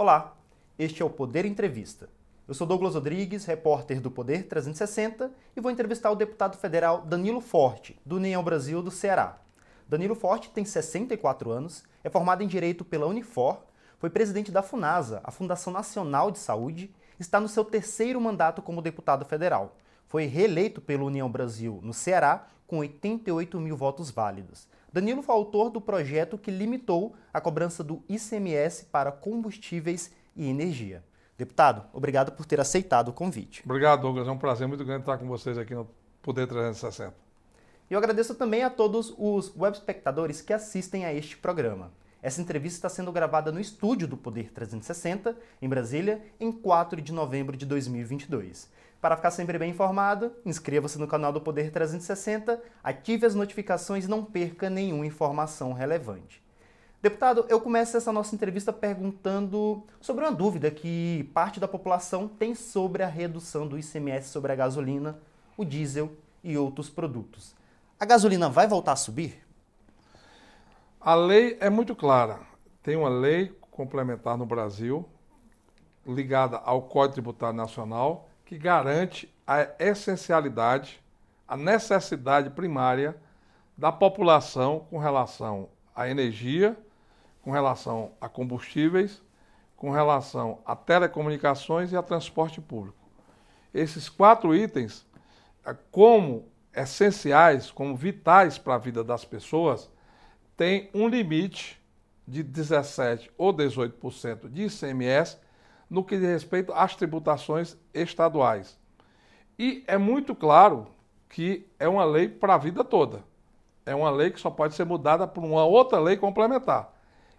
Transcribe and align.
Olá, 0.00 0.36
este 0.78 1.02
é 1.02 1.04
o 1.04 1.10
Poder 1.10 1.44
Entrevista. 1.44 2.08
Eu 2.46 2.54
sou 2.54 2.64
Douglas 2.64 2.94
Rodrigues, 2.94 3.44
repórter 3.44 4.00
do 4.00 4.12
Poder 4.12 4.46
360 4.46 5.28
e 5.56 5.60
vou 5.60 5.72
entrevistar 5.72 6.12
o 6.12 6.14
deputado 6.14 6.56
federal 6.56 7.00
Danilo 7.00 7.40
Forte, 7.40 8.00
do 8.06 8.14
União 8.14 8.40
Brasil 8.40 8.80
do 8.80 8.92
Ceará. 8.92 9.40
Danilo 9.88 10.14
Forte 10.14 10.50
tem 10.50 10.64
64 10.64 11.50
anos, 11.50 11.82
é 12.04 12.08
formado 12.08 12.44
em 12.44 12.46
Direito 12.46 12.84
pela 12.84 13.08
Unifor, 13.08 13.64
foi 13.98 14.08
presidente 14.08 14.52
da 14.52 14.62
FUNASA, 14.62 15.20
a 15.24 15.32
Fundação 15.32 15.72
Nacional 15.72 16.30
de 16.30 16.38
Saúde, 16.38 16.94
está 17.18 17.40
no 17.40 17.48
seu 17.48 17.64
terceiro 17.64 18.20
mandato 18.20 18.62
como 18.62 18.80
deputado 18.80 19.24
federal. 19.24 19.74
Foi 20.06 20.26
reeleito 20.26 20.80
pela 20.80 21.02
União 21.02 21.28
Brasil 21.28 21.80
no 21.82 21.92
Ceará 21.92 22.46
com 22.68 22.78
88 22.78 23.58
mil 23.58 23.76
votos 23.76 24.12
válidos. 24.12 24.68
Danilo 24.92 25.22
foi 25.22 25.34
autor 25.34 25.70
do 25.70 25.80
projeto 25.80 26.38
que 26.38 26.50
limitou 26.50 27.14
a 27.32 27.40
cobrança 27.40 27.84
do 27.84 28.02
ICMS 28.08 28.86
para 28.86 29.12
combustíveis 29.12 30.10
e 30.34 30.48
energia. 30.48 31.04
Deputado, 31.36 31.84
obrigado 31.92 32.32
por 32.32 32.46
ter 32.46 32.60
aceitado 32.60 33.08
o 33.08 33.12
convite. 33.12 33.62
Obrigado, 33.64 34.00
Douglas. 34.00 34.26
É 34.26 34.30
um 34.30 34.38
prazer 34.38 34.66
muito 34.66 34.84
grande 34.84 35.02
estar 35.02 35.18
com 35.18 35.28
vocês 35.28 35.56
aqui 35.56 35.74
no 35.74 35.88
Poder 36.22 36.46
360. 36.46 37.14
E 37.90 37.94
eu 37.94 37.98
agradeço 37.98 38.34
também 38.34 38.64
a 38.64 38.70
todos 38.70 39.14
os 39.16 39.54
web 39.56 39.76
espectadores 39.76 40.40
que 40.40 40.52
assistem 40.52 41.04
a 41.04 41.14
este 41.14 41.36
programa. 41.36 41.92
Essa 42.20 42.40
entrevista 42.40 42.78
está 42.78 42.88
sendo 42.88 43.12
gravada 43.12 43.52
no 43.52 43.60
estúdio 43.60 44.08
do 44.08 44.16
Poder 44.16 44.50
360, 44.52 45.36
em 45.62 45.68
Brasília, 45.68 46.20
em 46.40 46.50
4 46.50 47.00
de 47.00 47.12
novembro 47.12 47.56
de 47.56 47.64
2022. 47.64 48.68
Para 49.00 49.16
ficar 49.16 49.30
sempre 49.30 49.58
bem 49.58 49.70
informado, 49.70 50.32
inscreva-se 50.44 50.98
no 50.98 51.06
canal 51.06 51.32
do 51.32 51.40
Poder 51.40 51.70
360, 51.70 52.60
ative 52.82 53.26
as 53.26 53.34
notificações 53.34 54.04
e 54.04 54.08
não 54.08 54.24
perca 54.24 54.68
nenhuma 54.68 55.06
informação 55.06 55.72
relevante. 55.72 56.42
Deputado, 57.00 57.46
eu 57.48 57.60
começo 57.60 57.96
essa 57.96 58.12
nossa 58.12 58.34
entrevista 58.34 58.72
perguntando 58.72 59.84
sobre 60.00 60.24
uma 60.24 60.32
dúvida 60.32 60.68
que 60.68 61.30
parte 61.32 61.60
da 61.60 61.68
população 61.68 62.26
tem 62.26 62.56
sobre 62.56 63.04
a 63.04 63.06
redução 63.06 63.68
do 63.68 63.78
ICMS 63.78 64.30
sobre 64.30 64.50
a 64.50 64.56
gasolina, 64.56 65.16
o 65.56 65.64
diesel 65.64 66.10
e 66.42 66.58
outros 66.58 66.90
produtos. 66.90 67.54
A 68.00 68.04
gasolina 68.04 68.48
vai 68.48 68.66
voltar 68.66 68.92
a 68.92 68.96
subir? 68.96 69.46
A 71.00 71.14
lei 71.14 71.56
é 71.60 71.70
muito 71.70 71.94
clara. 71.94 72.40
Tem 72.82 72.96
uma 72.96 73.08
lei 73.08 73.56
complementar 73.70 74.36
no 74.36 74.44
Brasil 74.44 75.08
ligada 76.04 76.56
ao 76.56 76.82
Código 76.82 77.14
Tributário 77.14 77.56
Nacional 77.56 78.27
que 78.48 78.56
garante 78.56 79.30
a 79.46 79.68
essencialidade, 79.78 80.98
a 81.46 81.54
necessidade 81.54 82.48
primária 82.48 83.14
da 83.76 83.92
população 83.92 84.86
com 84.88 84.96
relação 84.96 85.68
à 85.94 86.08
energia, 86.08 86.74
com 87.42 87.50
relação 87.50 88.12
a 88.18 88.26
combustíveis, 88.26 89.22
com 89.76 89.90
relação 89.90 90.60
a 90.64 90.74
telecomunicações 90.74 91.92
e 91.92 91.96
a 91.96 92.02
transporte 92.02 92.58
público. 92.58 92.96
Esses 93.74 94.08
quatro 94.08 94.54
itens, 94.54 95.06
eh, 95.66 95.76
como 95.92 96.48
essenciais, 96.74 97.70
como 97.70 97.94
vitais 97.94 98.56
para 98.56 98.76
a 98.76 98.78
vida 98.78 99.04
das 99.04 99.26
pessoas, 99.26 99.90
têm 100.56 100.88
um 100.94 101.06
limite 101.06 101.78
de 102.26 102.42
17 102.42 103.30
ou 103.36 103.52
18% 103.52 104.48
de 104.48 104.62
ICMS 104.64 105.36
no 105.88 106.04
que 106.04 106.16
diz 106.16 106.28
respeito 106.28 106.72
às 106.72 106.94
tributações 106.94 107.76
estaduais. 107.94 108.78
E 109.58 109.84
é 109.86 109.98
muito 109.98 110.34
claro 110.34 110.86
que 111.28 111.66
é 111.78 111.88
uma 111.88 112.04
lei 112.04 112.28
para 112.28 112.54
a 112.54 112.58
vida 112.58 112.84
toda. 112.84 113.24
É 113.84 113.94
uma 113.94 114.10
lei 114.10 114.30
que 114.30 114.40
só 114.40 114.50
pode 114.50 114.74
ser 114.74 114.84
mudada 114.84 115.26
por 115.26 115.42
uma 115.42 115.64
outra 115.64 115.98
lei 115.98 116.16
complementar. 116.16 116.92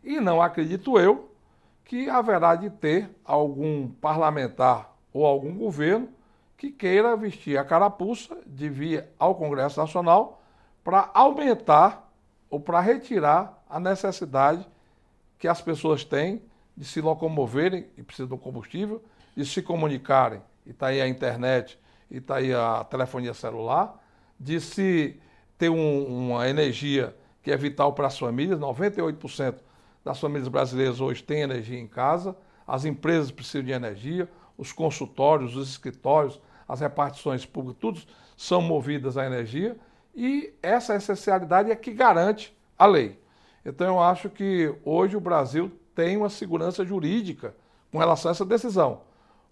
E 0.03 0.19
não 0.19 0.41
acredito 0.41 0.99
eu 0.99 1.29
que 1.85 2.09
haverá 2.09 2.55
de 2.55 2.69
ter 2.69 3.09
algum 3.23 3.87
parlamentar 3.87 4.93
ou 5.13 5.25
algum 5.25 5.57
governo 5.57 6.09
que 6.57 6.71
queira 6.71 7.15
vestir 7.15 7.57
a 7.57 7.63
carapuça 7.63 8.37
de 8.45 8.69
vir 8.69 9.05
ao 9.17 9.35
Congresso 9.35 9.79
Nacional 9.79 10.41
para 10.83 11.09
aumentar 11.13 12.11
ou 12.49 12.59
para 12.59 12.79
retirar 12.79 13.63
a 13.69 13.79
necessidade 13.79 14.67
que 15.37 15.47
as 15.47 15.61
pessoas 15.61 16.03
têm 16.03 16.41
de 16.79 16.85
se 16.85 17.01
locomoverem 17.01 17.87
e 17.97 18.01
precisam 18.01 18.29
do 18.29 18.37
combustível, 18.37 19.03
de 19.35 19.45
se 19.45 19.61
comunicarem, 19.61 20.41
e 20.65 20.69
está 20.69 20.87
aí 20.87 21.01
a 21.01 21.09
internet, 21.09 21.77
e 22.09 22.19
está 22.19 22.37
aí 22.37 22.53
a 22.53 22.85
telefonia 22.85 23.33
celular, 23.33 24.01
de 24.39 24.61
se 24.61 25.19
ter 25.57 25.67
um, 25.67 26.29
uma 26.29 26.47
energia 26.47 27.13
que 27.43 27.51
é 27.51 27.57
vital 27.57 27.91
para 27.91 28.07
as 28.07 28.17
famílias, 28.17 28.57
98% 28.57 29.55
das 30.05 30.21
famílias 30.21 30.47
brasileiras 30.47 31.01
hoje 31.01 31.21
têm 31.21 31.41
energia 31.41 31.77
em 31.77 31.85
casa, 31.85 32.33
as 32.65 32.85
empresas 32.85 33.29
precisam 33.29 33.63
de 33.63 33.73
energia, 33.73 34.29
os 34.57 34.71
consultórios, 34.71 35.57
os 35.57 35.69
escritórios, 35.69 36.39
as 36.65 36.79
repartições 36.79 37.45
públicas, 37.45 37.81
todos 37.81 38.07
são 38.37 38.61
movidas 38.61 39.17
à 39.17 39.25
energia, 39.25 39.75
e 40.15 40.53
essa 40.63 40.95
essencialidade 40.95 41.71
é 41.71 41.75
que 41.75 41.91
garante 41.91 42.57
a 42.77 42.85
lei. 42.85 43.19
Então 43.65 43.87
eu 43.87 43.99
acho 43.99 44.29
que 44.29 44.73
hoje 44.85 45.17
o 45.17 45.19
Brasil 45.19 45.69
tem 45.99 46.15
uma 46.15 46.29
segurança 46.29 46.85
jurídica 46.85 47.53
com 47.91 47.97
relação 47.97 48.29
a 48.29 48.31
essa 48.31 48.45
decisão. 48.45 49.01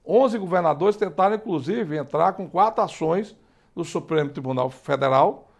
Onze 0.05 0.37
governadores 0.37 0.95
tentaram, 0.95 1.35
inclusive, 1.35 1.97
entrar 1.97 2.31
com 2.31 2.49
quatro 2.49 2.81
ações 2.81 3.35
no 3.75 3.83
Supremo 3.83 4.29
Tribunal 4.29 4.69
Federal. 4.69 5.51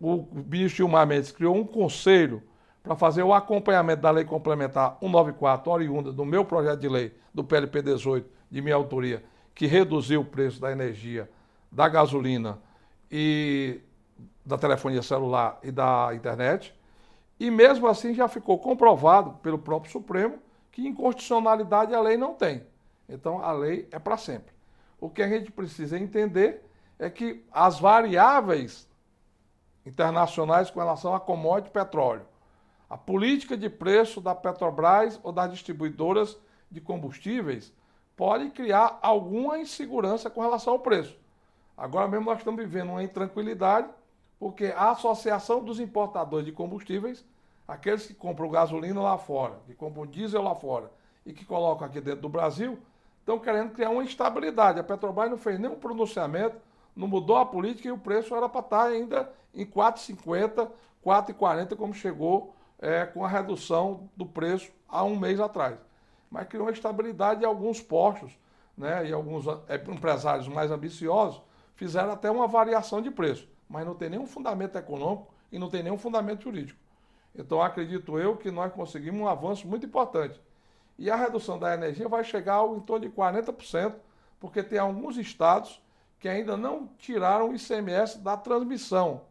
O 0.00 0.24
ministro 0.32 0.76
Gilmar 0.76 1.08
Mendes 1.08 1.32
criou 1.32 1.56
um 1.56 1.64
conselho 1.64 2.40
para 2.84 2.94
fazer 2.94 3.24
o 3.24 3.34
acompanhamento 3.34 4.02
da 4.02 4.12
Lei 4.12 4.24
Complementar 4.24 4.96
194, 5.00 5.72
oriunda 5.72 6.12
do 6.12 6.24
meu 6.24 6.44
projeto 6.44 6.78
de 6.78 6.88
lei, 6.88 7.12
do 7.34 7.42
PLP 7.42 7.82
18, 7.82 8.30
de 8.48 8.62
minha 8.62 8.76
autoria, 8.76 9.24
que 9.52 9.66
reduziu 9.66 10.20
o 10.20 10.24
preço 10.24 10.60
da 10.60 10.70
energia, 10.70 11.28
da 11.70 11.88
gasolina 11.88 12.60
e 13.10 13.80
da 14.46 14.56
telefonia 14.56 15.02
celular 15.02 15.58
e 15.64 15.72
da 15.72 16.10
internet. 16.14 16.72
E 17.42 17.50
mesmo 17.50 17.88
assim 17.88 18.14
já 18.14 18.28
ficou 18.28 18.56
comprovado 18.56 19.32
pelo 19.42 19.58
próprio 19.58 19.90
Supremo 19.90 20.38
que 20.70 20.86
inconstitucionalidade 20.86 21.92
a 21.92 22.00
lei 22.00 22.16
não 22.16 22.34
tem. 22.34 22.64
Então 23.08 23.42
a 23.42 23.50
lei 23.50 23.88
é 23.90 23.98
para 23.98 24.16
sempre. 24.16 24.54
O 25.00 25.10
que 25.10 25.20
a 25.20 25.28
gente 25.28 25.50
precisa 25.50 25.98
entender 25.98 26.64
é 27.00 27.10
que 27.10 27.44
as 27.50 27.80
variáveis 27.80 28.88
internacionais 29.84 30.70
com 30.70 30.78
relação 30.78 31.16
a 31.16 31.18
commodity 31.18 31.72
petróleo, 31.72 32.24
a 32.88 32.96
política 32.96 33.56
de 33.56 33.68
preço 33.68 34.20
da 34.20 34.36
Petrobras 34.36 35.18
ou 35.24 35.32
das 35.32 35.50
distribuidoras 35.50 36.38
de 36.70 36.80
combustíveis 36.80 37.72
pode 38.16 38.50
criar 38.50 39.00
alguma 39.02 39.58
insegurança 39.58 40.30
com 40.30 40.42
relação 40.42 40.74
ao 40.74 40.78
preço. 40.78 41.18
Agora 41.76 42.06
mesmo 42.06 42.26
nós 42.26 42.38
estamos 42.38 42.60
vivendo 42.60 42.90
uma 42.90 43.02
intranquilidade 43.02 43.88
porque 44.38 44.66
a 44.66 44.92
Associação 44.92 45.60
dos 45.64 45.80
Importadores 45.80 46.46
de 46.46 46.52
Combustíveis 46.52 47.24
aqueles 47.66 48.06
que 48.06 48.14
compram 48.14 48.50
gasolina 48.50 49.00
lá 49.00 49.18
fora, 49.18 49.58
que 49.66 49.74
compram 49.74 50.06
diesel 50.06 50.42
lá 50.42 50.54
fora 50.54 50.90
e 51.24 51.32
que 51.32 51.44
colocam 51.44 51.86
aqui 51.86 52.00
dentro 52.00 52.22
do 52.22 52.28
Brasil, 52.28 52.78
estão 53.20 53.38
querendo 53.38 53.72
criar 53.72 53.90
uma 53.90 54.04
instabilidade. 54.04 54.80
A 54.80 54.84
Petrobras 54.84 55.30
não 55.30 55.38
fez 55.38 55.58
nenhum 55.58 55.76
pronunciamento, 55.76 56.56
não 56.94 57.08
mudou 57.08 57.36
a 57.36 57.46
política 57.46 57.88
e 57.88 57.92
o 57.92 57.98
preço 57.98 58.34
era 58.34 58.48
para 58.48 58.60
estar 58.60 58.84
ainda 58.84 59.32
em 59.54 59.64
4,50, 59.64 60.70
4,40, 61.04 61.76
como 61.76 61.94
chegou 61.94 62.54
é, 62.78 63.06
com 63.06 63.24
a 63.24 63.28
redução 63.28 64.08
do 64.16 64.26
preço 64.26 64.70
há 64.88 65.04
um 65.04 65.16
mês 65.16 65.40
atrás. 65.40 65.78
Mas 66.30 66.48
criou 66.48 66.66
uma 66.66 66.72
estabilidade 66.72 67.42
em 67.42 67.46
alguns 67.46 67.80
postos, 67.80 68.36
né, 68.76 69.08
e 69.08 69.12
alguns 69.12 69.46
é, 69.68 69.76
empresários 69.88 70.48
mais 70.48 70.70
ambiciosos 70.70 71.42
fizeram 71.74 72.12
até 72.12 72.30
uma 72.30 72.46
variação 72.46 73.00
de 73.00 73.10
preço, 73.10 73.48
mas 73.68 73.86
não 73.86 73.94
tem 73.94 74.10
nenhum 74.10 74.26
fundamento 74.26 74.76
econômico 74.76 75.32
e 75.50 75.58
não 75.58 75.68
tem 75.68 75.82
nenhum 75.82 75.98
fundamento 75.98 76.42
jurídico. 76.42 76.78
Então, 77.34 77.62
acredito 77.62 78.18
eu 78.18 78.36
que 78.36 78.50
nós 78.50 78.72
conseguimos 78.72 79.20
um 79.20 79.28
avanço 79.28 79.66
muito 79.66 79.86
importante. 79.86 80.40
E 80.98 81.10
a 81.10 81.16
redução 81.16 81.58
da 81.58 81.72
energia 81.72 82.08
vai 82.08 82.22
chegar 82.22 82.64
em 82.66 82.80
torno 82.80 83.08
de 83.08 83.14
40%, 83.14 83.94
porque 84.38 84.62
tem 84.62 84.78
alguns 84.78 85.16
estados 85.16 85.80
que 86.18 86.28
ainda 86.28 86.56
não 86.56 86.86
tiraram 86.98 87.50
o 87.50 87.54
ICMS 87.54 88.18
da 88.18 88.36
transmissão, 88.36 89.22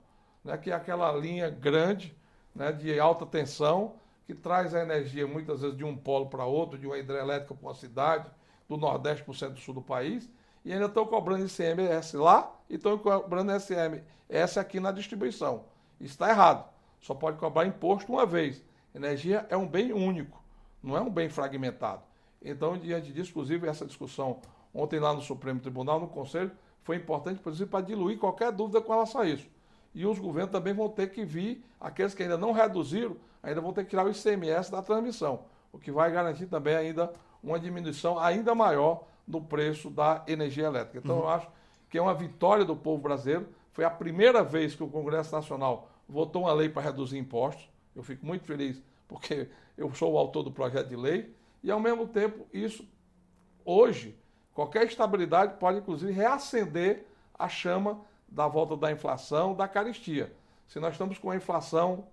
né, 0.44 0.58
que 0.58 0.72
é 0.72 0.74
aquela 0.74 1.12
linha 1.12 1.50
grande 1.50 2.16
né, 2.56 2.72
de 2.72 3.00
alta 3.00 3.26
tensão 3.26 3.94
que 4.26 4.34
traz 4.34 4.74
a 4.74 4.82
energia 4.82 5.28
muitas 5.28 5.62
vezes 5.62 5.78
de 5.78 5.84
um 5.84 5.96
polo 5.96 6.28
para 6.28 6.46
outro, 6.46 6.78
de 6.78 6.88
uma 6.88 6.98
hidrelétrica 6.98 7.54
para 7.54 7.68
uma 7.68 7.76
cidade, 7.76 8.30
do 8.68 8.78
Nordeste 8.78 9.24
para 9.24 9.32
o 9.32 9.36
centro 9.36 9.62
sul 9.62 9.74
do 9.74 9.82
país, 9.82 10.30
e 10.64 10.72
ainda 10.72 10.86
estão 10.86 11.06
cobrando 11.06 11.46
ICMS 11.46 12.16
lá 12.16 12.54
e 12.70 12.76
estão 12.76 12.98
cobrando 12.98 13.52
ICMS 13.52 14.60
aqui 14.60 14.80
na 14.80 14.92
distribuição. 14.92 15.66
Isso 16.00 16.14
está 16.14 16.30
errado 16.30 16.71
só 17.02 17.14
pode 17.14 17.38
cobrar 17.38 17.66
imposto 17.66 18.12
uma 18.12 18.26
vez. 18.26 18.64
Energia 18.94 19.46
é 19.50 19.58
um 19.58 19.68
bem 19.68 19.92
único, 19.92 20.42
não 20.82 20.96
é 20.96 21.02
um 21.02 21.10
bem 21.10 21.30
fragmentado. 21.30 22.04
Então, 22.42 22.78
diante 22.78 23.12
disso, 23.12 23.32
inclusive, 23.32 23.68
essa 23.68 23.86
discussão 23.86 24.40
ontem 24.74 25.00
lá 25.00 25.14
no 25.14 25.22
Supremo 25.22 25.60
Tribunal, 25.60 26.00
no 26.00 26.08
Conselho, 26.08 26.52
foi 26.84 26.96
importante, 26.96 27.40
por 27.40 27.52
exemplo, 27.52 27.72
para 27.72 27.86
diluir 27.86 28.18
qualquer 28.18 28.52
dúvida 28.52 28.82
com 28.82 28.92
relação 28.92 29.22
a 29.22 29.28
isso. 29.28 29.48
E 29.94 30.06
os 30.06 30.18
governos 30.18 30.52
também 30.52 30.74
vão 30.74 30.90
ter 30.90 31.12
que 31.12 31.24
vir, 31.26 31.64
aqueles 31.80 32.14
que 32.14 32.24
ainda 32.24 32.38
não 32.38 32.52
reduziram, 32.52 33.18
ainda 33.44 33.62
vão 33.62 33.74
ter 33.74 33.84
que 33.84 33.90
tirar 33.90 34.06
o 34.06 34.10
ICMS 34.10 34.72
da 34.72 34.82
transmissão, 34.82 35.42
o 35.72 35.78
que 35.78 35.92
vai 35.92 36.12
garantir 36.12 36.48
também 36.48 36.76
ainda 36.76 37.12
uma 37.44 37.60
diminuição 37.60 38.18
ainda 38.18 38.56
maior 38.56 39.04
no 39.28 39.42
preço 39.42 39.90
da 39.90 40.24
energia 40.28 40.66
elétrica. 40.66 41.00
Então, 41.04 41.18
uhum. 41.18 41.24
eu 41.24 41.30
acho 41.30 41.48
que 41.90 41.98
é 41.98 42.02
uma 42.02 42.14
vitória 42.14 42.64
do 42.64 42.76
povo 42.76 43.02
brasileiro. 43.02 43.48
Foi 43.74 43.84
a 43.84 43.90
primeira 43.90 44.44
vez 44.44 44.76
que 44.76 44.84
o 44.84 44.88
Congresso 44.88 45.34
Nacional 45.34 45.90
votou 46.12 46.44
uma 46.44 46.54
lei 46.54 46.68
para 46.70 46.82
reduzir 46.82 47.18
impostos. 47.18 47.70
Eu 47.96 48.04
fico 48.04 48.26
muito 48.26 48.46
feliz 48.46 48.82
porque 49.08 49.50
eu 49.78 49.94
sou 49.96 50.14
o 50.14 50.18
autor 50.18 50.44
do 50.44 50.52
projeto 50.52 50.88
de 50.88 50.96
lei. 50.96 51.34
E, 51.64 51.72
ao 51.72 51.80
mesmo 51.80 52.08
tempo, 52.08 52.46
isso, 52.54 52.88
hoje, 53.64 54.18
qualquer 54.54 54.86
estabilidade 54.86 55.58
pode, 55.60 55.80
inclusive, 55.80 56.12
reacender 56.12 57.06
a 57.38 57.48
chama 57.48 58.02
da 58.28 58.48
volta 58.48 58.76
da 58.76 58.92
inflação, 58.92 59.54
da 59.54 59.68
caristia. 59.68 60.34
Se 60.68 60.80
nós 60.80 60.94
estamos 60.94 61.18
com 61.18 61.30
a 61.30 61.36
inflação 61.36 62.06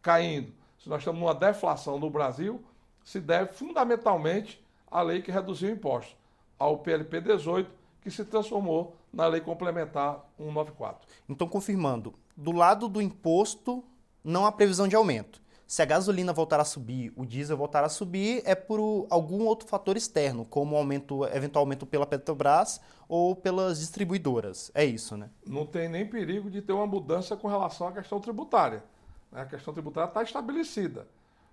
caindo, 0.00 0.52
se 0.78 0.88
nós 0.88 1.00
estamos 1.00 1.20
numa 1.20 1.34
deflação 1.34 1.98
no 1.98 2.08
Brasil, 2.08 2.62
se 3.04 3.20
deve 3.20 3.52
fundamentalmente 3.52 4.62
à 4.90 5.02
lei 5.02 5.20
que 5.22 5.30
reduziu 5.30 5.70
impostos, 5.70 6.16
ao 6.58 6.78
PLP 6.78 7.20
18, 7.20 7.70
que 8.00 8.10
se 8.10 8.24
transformou 8.24 8.96
na 9.12 9.26
lei 9.26 9.40
complementar 9.40 10.24
194. 10.38 11.06
Então, 11.28 11.46
confirmando, 11.46 12.14
do 12.38 12.52
lado 12.52 12.88
do 12.88 13.02
imposto, 13.02 13.84
não 14.22 14.46
há 14.46 14.52
previsão 14.52 14.86
de 14.86 14.94
aumento. 14.94 15.42
Se 15.66 15.82
a 15.82 15.84
gasolina 15.84 16.32
voltar 16.32 16.60
a 16.60 16.64
subir, 16.64 17.12
o 17.16 17.26
diesel 17.26 17.56
voltar 17.56 17.82
a 17.82 17.88
subir, 17.88 18.42
é 18.44 18.54
por 18.54 19.06
algum 19.10 19.44
outro 19.44 19.66
fator 19.66 19.96
externo, 19.96 20.44
como 20.44 20.76
aumento, 20.76 21.24
eventual 21.26 21.64
aumento 21.64 21.84
pela 21.84 22.06
Petrobras 22.06 22.80
ou 23.08 23.34
pelas 23.34 23.80
distribuidoras. 23.80 24.70
É 24.72 24.84
isso, 24.84 25.16
né? 25.16 25.28
Não 25.44 25.66
tem 25.66 25.88
nem 25.88 26.06
perigo 26.06 26.48
de 26.48 26.62
ter 26.62 26.72
uma 26.72 26.86
mudança 26.86 27.36
com 27.36 27.48
relação 27.48 27.88
à 27.88 27.92
questão 27.92 28.20
tributária. 28.20 28.84
Né? 29.32 29.42
A 29.42 29.46
questão 29.46 29.74
tributária 29.74 30.08
está 30.08 30.22
estabelecida. 30.22 31.08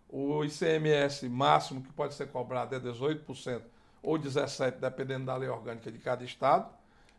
O 0.07 0.45
ICMS 0.45 1.27
máximo 1.27 1.81
que 1.81 1.91
pode 1.91 2.13
ser 2.13 2.27
cobrado 2.27 2.75
é 2.75 2.79
18% 2.79 3.61
ou 4.03 4.19
17%, 4.19 4.79
dependendo 4.79 5.25
da 5.25 5.35
lei 5.35 5.49
orgânica 5.49 5.91
de 5.91 5.97
cada 5.97 6.23
estado. 6.23 6.69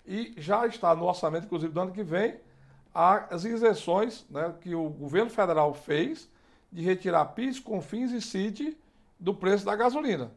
E 0.07 0.35
já 0.39 0.65
está 0.67 0.95
no 0.95 1.05
orçamento, 1.05 1.47
inclusive, 1.47 1.73
do 1.73 1.81
ano 1.81 1.93
que 1.93 2.05
vem, 2.05 2.39
as 2.97 3.45
isenções 3.45 4.25
né, 4.31 4.55
que 4.61 4.75
o 4.75 4.89
governo 4.89 5.31
federal 5.31 5.75
fez 5.75 6.31
de 6.73 6.83
retirar 6.83 7.27
PIS, 7.27 7.61
CONFINS 7.61 8.13
e 8.13 8.23
CID 8.23 8.77
do 9.21 9.35
preço 9.35 9.67
da 9.67 9.77
gasolina. 9.77 10.31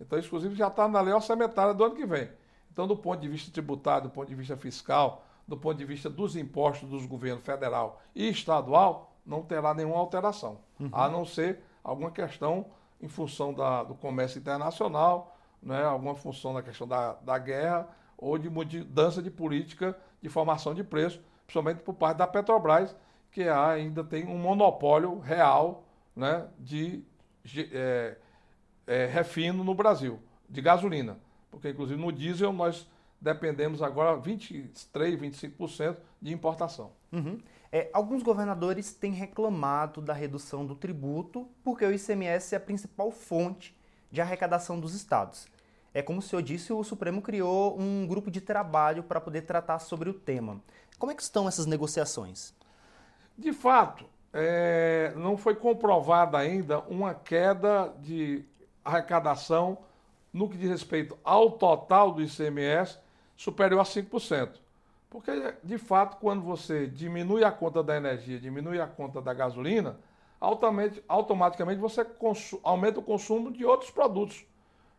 Então, 0.00 0.18
isso, 0.18 0.28
inclusive, 0.28 0.54
já 0.54 0.68
está 0.68 0.86
na 0.86 1.00
lei 1.00 1.12
orçamentária 1.12 1.74
do 1.74 1.82
ano 1.84 1.94
que 1.94 2.06
vem. 2.06 2.30
Então, 2.72 2.86
do 2.86 2.96
ponto 2.96 3.20
de 3.20 3.28
vista 3.28 3.50
tributário, 3.50 4.08
do 4.08 4.10
ponto 4.10 4.28
de 4.28 4.34
vista 4.34 4.56
fiscal, 4.56 5.24
do 5.46 5.56
ponto 5.56 5.76
de 5.76 5.84
vista 5.84 6.08
dos 6.08 6.36
impostos 6.36 6.88
dos 6.88 7.04
governos 7.04 7.44
federal 7.44 8.00
e 8.14 8.28
estadual, 8.28 9.12
não 9.26 9.42
terá 9.42 9.74
nenhuma 9.74 9.98
alteração, 9.98 10.58
uhum. 10.78 10.90
a 10.92 11.08
não 11.08 11.24
ser 11.24 11.60
alguma 11.82 12.10
questão 12.10 12.66
em 13.00 13.08
função 13.08 13.52
da, 13.52 13.82
do 13.82 13.94
comércio 13.94 14.38
internacional, 14.38 15.36
né, 15.62 15.82
alguma 15.84 16.14
função 16.14 16.54
da 16.54 16.62
questão 16.62 16.86
da, 16.86 17.14
da 17.14 17.38
guerra 17.38 17.88
ou 18.16 18.38
de 18.38 18.48
mudança 18.48 19.22
de 19.22 19.30
política 19.30 19.96
de 20.22 20.28
formação 20.28 20.74
de 20.74 20.84
preço, 20.84 21.20
principalmente 21.46 21.82
por 21.82 21.94
parte 21.94 22.18
da 22.18 22.26
Petrobras, 22.26 22.96
que 23.30 23.48
ainda 23.48 24.04
tem 24.04 24.26
um 24.26 24.38
monopólio 24.38 25.18
real 25.18 25.84
né, 26.14 26.46
de 26.58 27.02
é, 27.72 28.16
é, 28.86 29.06
refino 29.06 29.64
no 29.64 29.74
Brasil, 29.74 30.20
de 30.48 30.62
gasolina. 30.62 31.18
Porque, 31.50 31.70
inclusive, 31.70 32.00
no 32.00 32.12
diesel 32.12 32.52
nós 32.52 32.88
dependemos 33.20 33.82
agora 33.82 34.16
23, 34.16 35.20
25% 35.20 35.96
de 36.20 36.32
importação. 36.32 36.92
Uhum. 37.12 37.38
É, 37.72 37.90
alguns 37.92 38.22
governadores 38.22 38.94
têm 38.94 39.12
reclamado 39.12 40.00
da 40.00 40.12
redução 40.12 40.64
do 40.64 40.76
tributo 40.76 41.48
porque 41.64 41.84
o 41.84 41.92
ICMS 41.92 42.54
é 42.54 42.58
a 42.58 42.60
principal 42.60 43.10
fonte 43.10 43.76
de 44.12 44.20
arrecadação 44.20 44.78
dos 44.78 44.94
estados. 44.94 45.48
É 45.94 46.02
como 46.02 46.18
o 46.18 46.22
senhor 46.22 46.42
disse, 46.42 46.72
o 46.72 46.82
Supremo 46.82 47.22
criou 47.22 47.78
um 47.78 48.04
grupo 48.04 48.28
de 48.28 48.40
trabalho 48.40 49.04
para 49.04 49.20
poder 49.20 49.42
tratar 49.42 49.78
sobre 49.78 50.10
o 50.10 50.14
tema. 50.14 50.60
Como 50.98 51.12
é 51.12 51.14
que 51.14 51.22
estão 51.22 51.46
essas 51.46 51.66
negociações? 51.66 52.52
De 53.38 53.52
fato, 53.52 54.04
é, 54.32 55.12
não 55.16 55.36
foi 55.36 55.54
comprovada 55.54 56.36
ainda 56.36 56.80
uma 56.80 57.14
queda 57.14 57.94
de 58.00 58.44
arrecadação 58.84 59.78
no 60.32 60.48
que 60.48 60.58
diz 60.58 60.68
respeito 60.68 61.16
ao 61.22 61.52
total 61.52 62.10
do 62.10 62.20
ICMS 62.20 62.98
superior 63.36 63.80
a 63.80 63.84
5%. 63.84 64.50
Porque, 65.08 65.54
de 65.62 65.78
fato, 65.78 66.16
quando 66.16 66.42
você 66.42 66.88
diminui 66.88 67.44
a 67.44 67.52
conta 67.52 67.84
da 67.84 67.96
energia, 67.96 68.40
diminui 68.40 68.80
a 68.80 68.86
conta 68.88 69.22
da 69.22 69.32
gasolina, 69.32 69.96
automaticamente 71.08 71.80
você 71.80 72.04
aumenta 72.64 72.98
o 72.98 73.02
consumo 73.02 73.52
de 73.52 73.64
outros 73.64 73.92
produtos. 73.92 74.44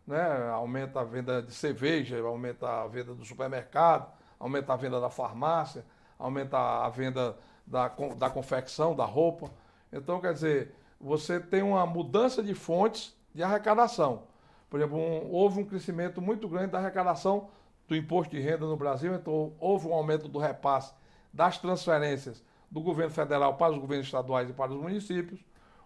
Né? 0.05 0.49
Aumenta 0.51 1.01
a 1.01 1.03
venda 1.03 1.41
de 1.41 1.53
cerveja, 1.53 2.19
aumenta 2.21 2.83
a 2.83 2.87
venda 2.87 3.13
do 3.13 3.25
supermercado, 3.25 4.11
aumenta 4.39 4.73
a 4.73 4.75
venda 4.75 4.99
da 4.99 5.09
farmácia, 5.09 5.85
aumenta 6.17 6.57
a 6.57 6.89
venda 6.89 7.37
da, 7.65 7.91
da 8.15 8.29
confecção, 8.29 8.95
da 8.95 9.05
roupa. 9.05 9.49
Então, 9.91 10.19
quer 10.19 10.33
dizer, 10.33 10.75
você 10.99 11.39
tem 11.39 11.61
uma 11.61 11.85
mudança 11.85 12.43
de 12.43 12.53
fontes 12.53 13.15
de 13.33 13.43
arrecadação. 13.43 14.23
Por 14.69 14.79
exemplo, 14.79 14.97
um, 14.97 15.31
houve 15.31 15.59
um 15.61 15.65
crescimento 15.65 16.21
muito 16.21 16.47
grande 16.47 16.71
da 16.71 16.79
arrecadação 16.79 17.49
do 17.87 17.95
imposto 17.95 18.35
de 18.35 18.41
renda 18.41 18.65
no 18.65 18.75
Brasil, 18.75 19.13
então 19.13 19.53
houve 19.59 19.87
um 19.87 19.93
aumento 19.93 20.27
do 20.27 20.39
repasse 20.39 20.93
das 21.31 21.57
transferências 21.57 22.43
do 22.71 22.81
governo 22.81 23.11
federal 23.11 23.55
para 23.55 23.73
os 23.73 23.79
governos 23.79 24.07
estaduais 24.07 24.49
e 24.49 24.53
para 24.53 24.71
os 24.71 24.81
municípios. 24.81 25.39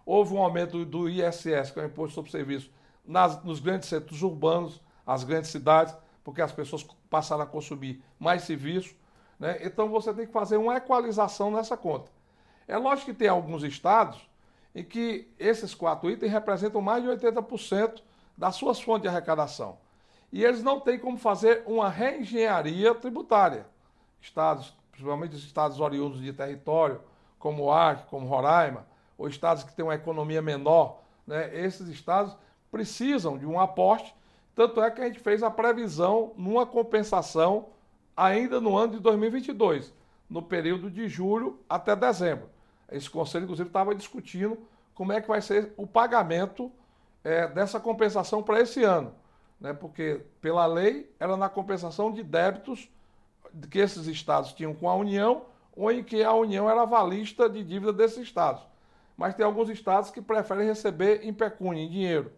Houve 0.06 0.34
um 0.34 0.38
aumento 0.38 0.84
do 0.84 1.08
ISS, 1.08 1.70
que 1.70 1.78
é 1.78 1.82
o 1.82 1.86
Imposto 1.86 2.14
sobre 2.14 2.30
Serviço, 2.30 2.70
nas, 3.04 3.42
nos 3.42 3.60
grandes 3.60 3.88
centros 3.88 4.22
urbanos, 4.22 4.80
as 5.06 5.24
grandes 5.24 5.50
cidades, 5.50 5.94
porque 6.22 6.42
as 6.42 6.52
pessoas 6.52 6.86
passaram 7.08 7.42
a 7.42 7.46
consumir 7.46 8.02
mais 8.18 8.42
serviços. 8.42 8.94
Né? 9.38 9.58
Então 9.62 9.88
você 9.88 10.12
tem 10.12 10.26
que 10.26 10.32
fazer 10.32 10.56
uma 10.56 10.76
equalização 10.76 11.50
nessa 11.50 11.76
conta. 11.76 12.10
É 12.68 12.76
lógico 12.76 13.10
que 13.10 13.18
tem 13.18 13.28
alguns 13.28 13.62
estados 13.64 14.28
em 14.74 14.84
que 14.84 15.28
esses 15.38 15.74
quatro 15.74 16.10
itens 16.10 16.30
representam 16.30 16.80
mais 16.80 17.02
de 17.02 17.08
80% 17.08 18.00
das 18.36 18.54
suas 18.54 18.80
fontes 18.80 19.02
de 19.02 19.08
arrecadação. 19.08 19.78
E 20.32 20.44
eles 20.44 20.62
não 20.62 20.78
têm 20.78 20.98
como 20.98 21.18
fazer 21.18 21.64
uma 21.66 21.88
reengenharia 21.88 22.94
tributária. 22.94 23.66
Estados, 24.20 24.72
principalmente 24.92 25.34
os 25.34 25.44
estados 25.44 25.80
oriundos 25.80 26.20
de 26.20 26.32
território, 26.32 27.00
como 27.38 27.64
o 27.64 27.72
Acre, 27.72 28.04
como 28.08 28.28
Roraima, 28.28 28.86
ou 29.18 29.26
estados 29.26 29.64
que 29.64 29.74
têm 29.74 29.84
uma 29.84 29.94
economia 29.94 30.40
menor, 30.40 31.00
né? 31.26 31.50
esses 31.58 31.88
estados 31.88 32.36
precisam 32.70 33.36
de 33.36 33.46
um 33.46 33.58
aporte. 33.58 34.14
Tanto 34.54 34.82
é 34.82 34.90
que 34.90 35.00
a 35.00 35.06
gente 35.06 35.20
fez 35.20 35.42
a 35.42 35.50
previsão 35.50 36.32
numa 36.36 36.66
compensação 36.66 37.68
ainda 38.16 38.60
no 38.60 38.76
ano 38.76 38.94
de 38.94 39.00
2022, 39.00 39.92
no 40.28 40.42
período 40.42 40.90
de 40.90 41.08
julho 41.08 41.58
até 41.68 41.96
dezembro. 41.96 42.48
Esse 42.90 43.08
conselho, 43.08 43.44
inclusive, 43.44 43.68
estava 43.68 43.94
discutindo 43.94 44.58
como 44.94 45.12
é 45.12 45.20
que 45.20 45.28
vai 45.28 45.40
ser 45.40 45.72
o 45.76 45.86
pagamento 45.86 46.70
é, 47.24 47.46
dessa 47.48 47.78
compensação 47.80 48.42
para 48.42 48.60
esse 48.60 48.82
ano. 48.82 49.14
Né? 49.60 49.72
Porque, 49.72 50.20
pela 50.40 50.66
lei, 50.66 51.10
era 51.18 51.36
na 51.36 51.48
compensação 51.48 52.12
de 52.12 52.22
débitos 52.22 52.90
que 53.70 53.78
esses 53.78 54.06
estados 54.06 54.52
tinham 54.52 54.74
com 54.74 54.88
a 54.88 54.94
União 54.94 55.46
ou 55.74 55.90
em 55.90 56.02
que 56.02 56.22
a 56.22 56.32
União 56.32 56.68
era 56.68 56.84
valista 56.84 57.48
de 57.48 57.62
dívida 57.62 57.92
desses 57.92 58.18
estados. 58.18 58.62
Mas 59.16 59.34
tem 59.34 59.44
alguns 59.44 59.68
estados 59.68 60.10
que 60.10 60.20
preferem 60.20 60.66
receber 60.66 61.24
em 61.24 61.32
pecúnia, 61.32 61.82
em 61.82 61.88
dinheiro. 61.88 62.32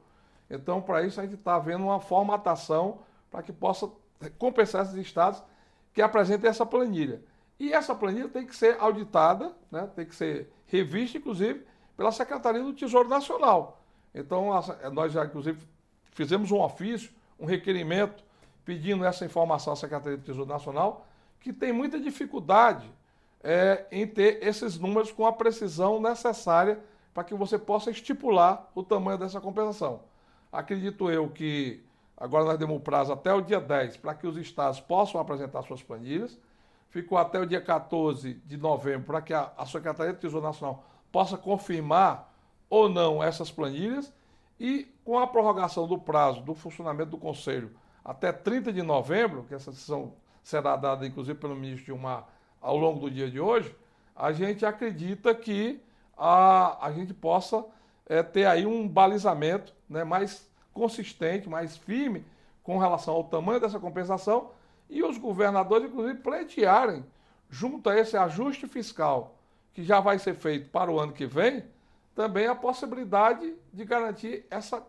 Então, 0.52 0.82
para 0.82 1.02
isso, 1.02 1.18
a 1.18 1.24
gente 1.24 1.36
está 1.36 1.58
vendo 1.58 1.84
uma 1.84 1.98
formatação 1.98 2.98
para 3.30 3.42
que 3.42 3.52
possa 3.52 3.90
compensar 4.38 4.82
esses 4.82 4.96
estados 4.96 5.42
que 5.94 6.02
apresenta 6.02 6.46
essa 6.46 6.66
planilha. 6.66 7.22
E 7.58 7.72
essa 7.72 7.94
planilha 7.94 8.28
tem 8.28 8.46
que 8.46 8.54
ser 8.54 8.76
auditada, 8.78 9.52
né, 9.70 9.88
tem 9.96 10.04
que 10.04 10.14
ser 10.14 10.52
revista, 10.66 11.16
inclusive, 11.16 11.66
pela 11.96 12.12
Secretaria 12.12 12.62
do 12.62 12.74
Tesouro 12.74 13.08
Nacional. 13.08 13.82
Então, 14.14 14.50
nós 14.92 15.12
já, 15.12 15.24
inclusive, 15.24 15.58
fizemos 16.10 16.50
um 16.50 16.60
ofício, 16.60 17.10
um 17.40 17.46
requerimento, 17.46 18.22
pedindo 18.62 19.06
essa 19.06 19.24
informação 19.24 19.72
à 19.72 19.76
Secretaria 19.76 20.18
do 20.18 20.24
Tesouro 20.24 20.48
Nacional, 20.48 21.06
que 21.40 21.50
tem 21.50 21.72
muita 21.72 21.98
dificuldade 21.98 22.92
é, 23.42 23.86
em 23.90 24.06
ter 24.06 24.46
esses 24.46 24.78
números 24.78 25.10
com 25.10 25.26
a 25.26 25.32
precisão 25.32 25.98
necessária 26.00 26.78
para 27.14 27.24
que 27.24 27.34
você 27.34 27.58
possa 27.58 27.90
estipular 27.90 28.70
o 28.74 28.82
tamanho 28.82 29.18
dessa 29.18 29.40
compensação. 29.40 30.11
Acredito 30.52 31.10
eu 31.10 31.28
que 31.30 31.82
Agora 32.22 32.44
nós 32.44 32.56
demos 32.56 32.80
prazo 32.80 33.12
até 33.12 33.34
o 33.34 33.40
dia 33.40 33.60
10 33.60 33.96
para 33.96 34.14
que 34.14 34.28
os 34.28 34.36
estados 34.36 34.78
possam 34.78 35.20
apresentar 35.20 35.60
suas 35.62 35.82
planilhas. 35.82 36.38
Ficou 36.88 37.18
até 37.18 37.40
o 37.40 37.44
dia 37.44 37.60
14 37.60 38.34
de 38.46 38.56
novembro 38.56 39.08
para 39.08 39.20
que 39.20 39.34
a, 39.34 39.50
a 39.58 39.66
Secretaria 39.66 40.12
do 40.12 40.20
Tesouro 40.20 40.46
Nacional 40.46 40.84
possa 41.10 41.36
confirmar 41.36 42.32
ou 42.70 42.88
não 42.88 43.20
essas 43.20 43.50
planilhas. 43.50 44.12
E 44.60 44.84
com 45.04 45.18
a 45.18 45.26
prorrogação 45.26 45.88
do 45.88 45.98
prazo 45.98 46.42
do 46.42 46.54
funcionamento 46.54 47.10
do 47.10 47.18
Conselho 47.18 47.72
até 48.04 48.30
30 48.30 48.72
de 48.72 48.82
novembro, 48.82 49.42
que 49.48 49.54
essa 49.54 49.72
decisão 49.72 50.12
será 50.44 50.76
dada 50.76 51.04
inclusive 51.04 51.36
pelo 51.36 51.56
ministro 51.56 51.86
Gilmar 51.86 52.28
ao 52.60 52.76
longo 52.76 53.00
do 53.00 53.10
dia 53.10 53.28
de 53.28 53.40
hoje, 53.40 53.74
a 54.14 54.30
gente 54.30 54.64
acredita 54.64 55.34
que 55.34 55.82
a, 56.16 56.86
a 56.86 56.92
gente 56.92 57.12
possa 57.12 57.64
é, 58.06 58.22
ter 58.22 58.44
aí 58.44 58.64
um 58.64 58.86
balizamento 58.86 59.74
né, 59.92 60.04
mais 60.04 60.50
consistente, 60.72 61.48
mais 61.48 61.76
firme 61.76 62.24
com 62.62 62.78
relação 62.78 63.14
ao 63.14 63.24
tamanho 63.24 63.60
dessa 63.60 63.78
compensação 63.78 64.50
e 64.88 65.02
os 65.02 65.18
governadores, 65.18 65.88
inclusive, 65.88 66.18
pleitearem, 66.20 67.04
junto 67.48 67.88
a 67.88 67.98
esse 67.98 68.16
ajuste 68.16 68.66
fiscal 68.66 69.36
que 69.72 69.82
já 69.82 70.00
vai 70.00 70.18
ser 70.18 70.34
feito 70.34 70.70
para 70.70 70.90
o 70.90 71.00
ano 71.00 71.12
que 71.12 71.26
vem, 71.26 71.64
também 72.14 72.46
a 72.46 72.54
possibilidade 72.54 73.54
de 73.72 73.84
garantir 73.84 74.44
essa 74.50 74.82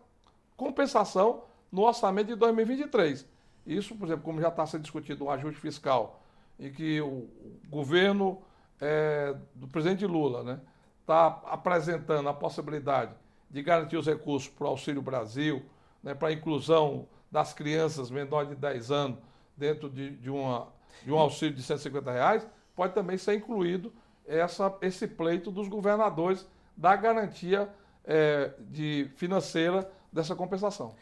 compensação 0.56 1.44
no 1.72 1.82
orçamento 1.82 2.28
de 2.28 2.34
2023. 2.34 3.26
Isso, 3.66 3.94
por 3.96 4.06
exemplo, 4.06 4.24
como 4.24 4.40
já 4.40 4.48
está 4.48 4.66
sendo 4.66 4.82
discutido 4.82 5.24
um 5.24 5.30
ajuste 5.30 5.58
fiscal, 5.58 6.22
em 6.58 6.70
que 6.70 7.00
o 7.00 7.26
governo 7.68 8.42
é, 8.80 9.34
do 9.54 9.66
presidente 9.66 10.06
Lula 10.06 10.60
está 11.00 11.30
né, 11.30 11.36
apresentando 11.46 12.28
a 12.28 12.34
possibilidade 12.34 13.14
de 13.50 13.62
garantir 13.62 13.96
os 13.96 14.06
recursos 14.06 14.48
para 14.48 14.66
o 14.66 14.70
Auxílio 14.70 15.02
Brasil, 15.02 15.62
né, 16.02 16.14
para 16.14 16.28
a 16.28 16.32
inclusão 16.32 17.06
das 17.30 17.52
crianças 17.52 18.10
menores 18.10 18.48
de 18.50 18.56
10 18.56 18.90
anos 18.90 19.18
dentro 19.56 19.88
de, 19.88 20.10
de, 20.16 20.30
uma, 20.30 20.68
de 21.02 21.12
um 21.12 21.18
auxílio 21.18 21.54
de 21.54 21.62
150 21.62 22.10
reais, 22.10 22.46
pode 22.74 22.94
também 22.94 23.16
ser 23.16 23.34
incluído 23.34 23.92
essa, 24.26 24.76
esse 24.80 25.06
pleito 25.06 25.50
dos 25.50 25.68
governadores 25.68 26.46
da 26.76 26.96
garantia 26.96 27.68
é, 28.04 28.52
de 28.60 29.10
financeira 29.16 29.90
dessa 30.12 30.34
compensação. 30.34 30.94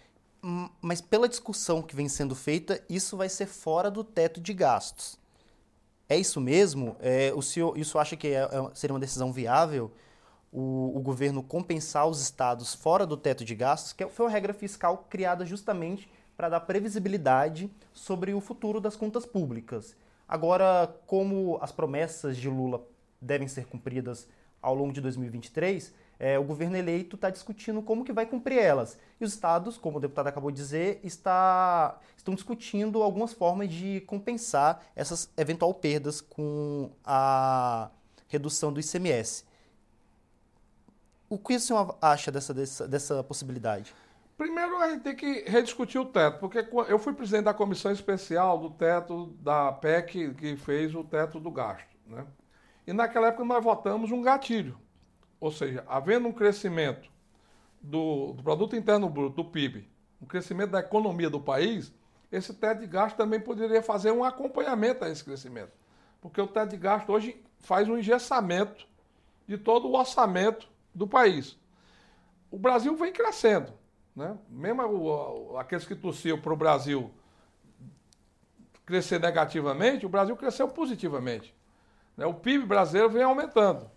Hum, 0.45 0.69
mas 0.81 1.01
pela 1.01 1.29
discussão 1.29 1.83
que 1.83 1.95
vem 1.95 2.09
sendo 2.09 2.35
feita, 2.35 2.83
isso 2.89 3.17
vai 3.17 3.29
ser 3.29 3.47
fora 3.47 3.91
do 3.91 4.03
teto 4.03 4.41
de 4.41 4.53
gastos. 4.53 5.19
É 6.09 6.19
isso 6.19 6.41
mesmo? 6.41 6.97
É, 7.01 7.33
o 7.35 7.41
senhor 7.41 7.79
isso 7.79 7.99
acha 7.99 8.17
que 8.17 8.29
é, 8.29 8.43
é, 8.43 8.71
seria 8.75 8.93
uma 8.93 9.01
decisão 9.01 9.33
viável? 9.33 9.93
O, 10.53 10.93
o, 10.95 11.01
governo 11.01 11.43
compensar 11.43 12.07
os 12.07 12.21
estados 12.21 12.75
fora 12.75 13.07
do 13.07 13.17
teto 13.17 13.43
de 13.43 13.55
gastos, 13.55 13.95
que 13.95 14.07
foi 14.09 14.27
uma 14.27 14.33
regra 14.33 14.53
fiscal 14.53 15.07
criada 15.09 15.47
justamente 15.47 16.07
para 16.37 16.51
dar 16.51 16.61
previsibilidade 16.61 17.71
sobre 17.93 18.35
o 18.35 18.41
futuro 18.41 18.79
das 18.79 18.95
contas 18.95 19.25
públicas. 19.25 19.97
Agora, 20.29 20.95
como 21.07 21.59
as 21.63 21.73
promessas 21.73 22.37
de 22.37 22.49
Lula 22.49 22.87
devem 23.21 23.49
ser 23.49 23.67
cumpridas 23.67 24.29
ao 24.61 24.75
longo 24.75 24.93
de 24.93 25.01
2023, 25.01 25.93
é, 26.19 26.39
o 26.39 26.45
governo 26.45 26.77
eleito 26.77 27.17
está 27.17 27.31
discutindo 27.31 27.83
como 27.83 28.05
que 28.05 28.13
vai 28.13 28.25
cumprir 28.25 28.59
elas. 28.59 28.97
E 29.21 29.25
os 29.25 29.33
estados, 29.33 29.77
como 29.77 29.99
o 29.99 30.01
deputado 30.01 30.29
acabou 30.29 30.53
de 30.53 30.57
dizer, 30.57 31.01
está, 31.03 31.99
estão 32.17 32.33
discutindo 32.33 33.03
algumas 33.03 33.33
formas 33.33 33.73
de 33.73 34.01
compensar 34.03 34.85
essas 34.95 35.29
eventual 35.37 35.75
perdas 35.75 36.21
com 36.21 36.91
a 37.05 37.91
redução 38.29 38.73
do 38.73 38.79
ICMS. 38.79 39.45
O 41.33 41.39
que 41.39 41.57
o 41.57 41.61
senhor 41.61 41.97
acha 42.03 42.31
dessa, 42.31 42.53
dessa, 42.53 42.87
dessa 42.87 43.25
possibilidade? 43.25 43.95
Primeiro 44.37 44.77
a 44.77 44.91
gente 44.91 45.01
tem 45.01 45.17
que 45.17 45.45
rediscutir 45.49 45.99
o 45.99 46.05
teto, 46.05 46.39
porque 46.39 46.59
eu 46.87 46.99
fui 46.99 47.15
presidente 47.15 47.45
da 47.45 47.55
comissão 47.55 47.91
especial 47.91 48.59
do 48.59 48.69
teto 48.69 49.29
da 49.41 49.73
PEC 49.73 50.35
que 50.35 50.57
fez 50.57 50.95
o 50.95 51.03
teto 51.03 51.41
do 51.41 51.51
gasto. 51.51 51.89
Né? 52.07 52.27
E 52.87 52.93
naquela 52.93 53.29
época 53.29 53.47
nós 53.47 53.65
votamos 53.65 54.11
um 54.11 54.21
gatilho. 54.21 54.79
Ou 55.41 55.51
seja, 55.51 55.83
havendo 55.89 56.29
um 56.29 56.33
crescimento 56.33 57.09
do, 57.81 58.35
do 58.35 58.43
Produto 58.43 58.77
Interno 58.77 59.09
Bruto, 59.09 59.37
do 59.37 59.45
PIB, 59.47 59.89
um 60.21 60.27
crescimento 60.27 60.73
da 60.73 60.81
economia 60.81 61.31
do 61.31 61.41
país, 61.41 61.95
esse 62.31 62.53
teto 62.53 62.81
de 62.81 62.87
gasto 62.87 63.17
também 63.17 63.41
poderia 63.41 63.81
fazer 63.81 64.11
um 64.11 64.23
acompanhamento 64.23 65.03
a 65.03 65.09
esse 65.09 65.25
crescimento. 65.25 65.73
Porque 66.21 66.43
o 66.43 66.47
teto 66.47 66.73
de 66.73 66.77
gasto 66.77 67.11
hoje 67.11 67.43
faz 67.61 67.89
um 67.89 67.97
engessamento 67.97 68.87
de 69.49 69.57
todo 69.57 69.89
o 69.89 69.97
orçamento 69.97 70.71
do 70.95 71.07
país. 71.07 71.59
O 72.51 72.59
Brasil 72.59 72.95
vem 72.97 73.13
crescendo. 73.13 73.73
Né? 74.15 74.37
Mesmo 74.49 74.83
o, 74.83 75.59
aqueles 75.59 75.87
que 75.87 75.95
torciam 75.95 76.39
para 76.39 76.53
o 76.53 76.57
Brasil 76.57 77.11
crescer 78.85 79.19
negativamente, 79.19 80.05
o 80.05 80.09
Brasil 80.09 80.37
cresceu 80.37 80.69
positivamente. 80.69 81.55
Né? 82.17 82.27
O 82.27 82.35
PIB 82.35 82.67
brasileiro 82.67 83.09
vem 83.09 83.23
aumentando. 83.23 83.91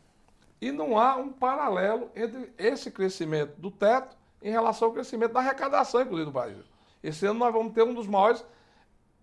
E 0.62 0.72
não 0.72 0.98
há 0.98 1.16
um 1.18 1.32
paralelo 1.32 2.10
entre 2.16 2.54
esse 2.58 2.90
crescimento 2.90 3.60
do 3.60 3.70
teto 3.70 4.16
em 4.42 4.52
relação 4.52 4.88
ao 4.88 4.94
crescimento 4.94 5.34
da 5.34 5.40
arrecadação, 5.40 6.02
inclusive, 6.02 6.26
do 6.26 6.32
Brasil. 6.32 6.64
Esse 7.04 7.26
ano 7.26 7.40
nós 7.40 7.54
vamos 7.54 7.74
ter 7.74 7.84
um 7.84 7.94
dos 7.94 8.08
maiores 8.08 8.46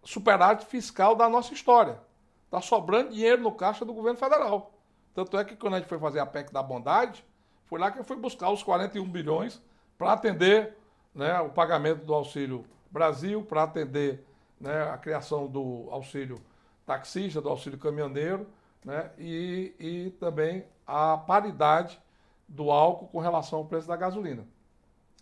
superávit 0.04 0.66
fiscal 0.66 1.14
da 1.14 1.28
nossa 1.28 1.54
história. 1.54 1.98
Está 2.44 2.60
sobrando 2.60 3.10
dinheiro 3.10 3.40
no 3.40 3.52
caixa 3.52 3.84
do 3.84 3.94
governo 3.94 4.18
federal. 4.18 4.74
Tanto 5.14 5.38
é 5.38 5.44
que 5.44 5.56
quando 5.56 5.74
a 5.74 5.78
gente 5.78 5.88
foi 5.88 5.98
fazer 5.98 6.20
a 6.20 6.26
PEC 6.26 6.52
da 6.52 6.62
bondade, 6.62 7.24
foi 7.66 7.78
lá 7.78 7.90
que 7.90 8.02
fui 8.02 8.16
buscar 8.16 8.50
os 8.50 8.62
41 8.62 9.08
bilhões 9.08 9.60
para 9.96 10.12
atender 10.12 10.76
né, 11.14 11.40
o 11.40 11.50
pagamento 11.50 12.04
do 12.04 12.14
Auxílio 12.14 12.64
Brasil, 12.90 13.42
para 13.42 13.62
atender 13.62 14.24
né, 14.60 14.82
a 14.90 14.98
criação 14.98 15.46
do 15.46 15.88
auxílio 15.90 16.40
taxista, 16.86 17.40
do 17.40 17.48
auxílio 17.48 17.78
caminhoneiro, 17.78 18.46
né? 18.84 19.10
e, 19.18 19.74
e 19.78 20.10
também 20.18 20.64
a 20.86 21.16
paridade 21.16 22.00
do 22.46 22.70
álcool 22.70 23.08
com 23.08 23.18
relação 23.18 23.60
ao 23.60 23.64
preço 23.64 23.88
da 23.88 23.96
gasolina. 23.96 24.46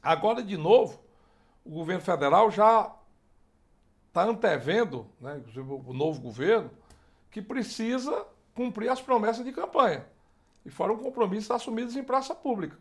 Agora, 0.02 0.42
de 0.42 0.56
novo, 0.56 1.00
o 1.64 1.70
governo 1.70 2.02
federal 2.02 2.50
já 2.50 2.92
está 4.08 4.24
antevendo, 4.24 5.06
né, 5.20 5.38
inclusive 5.38 5.72
o 5.72 5.92
novo 5.92 6.20
governo, 6.20 6.70
que 7.30 7.40
precisa 7.40 8.26
cumprir 8.54 8.88
as 8.88 9.00
promessas 9.00 9.44
de 9.44 9.52
campanha. 9.52 10.04
E 10.64 10.70
foram 10.70 10.96
compromissos 10.96 11.50
assumidos 11.50 11.96
em 11.96 12.02
praça 12.02 12.34
pública. 12.34 12.78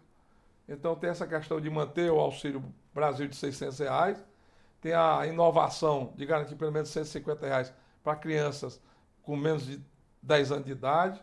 Então 0.67 0.95
tem 0.95 1.09
essa 1.09 1.25
questão 1.25 1.59
de 1.59 1.69
manter 1.69 2.11
o 2.11 2.19
Auxílio 2.19 2.63
Brasil 2.93 3.27
de 3.27 3.35
600 3.35 3.79
reais, 3.79 4.23
tem 4.81 4.93
a 4.93 5.25
inovação 5.25 6.13
de 6.15 6.25
garantir 6.25 6.55
pelo 6.55 6.71
menos 6.71 6.89
150 6.89 7.45
reais 7.45 7.73
para 8.03 8.15
crianças 8.15 8.81
com 9.23 9.35
menos 9.35 9.65
de 9.65 9.81
10 10.21 10.51
anos 10.51 10.65
de 10.65 10.71
idade. 10.71 11.21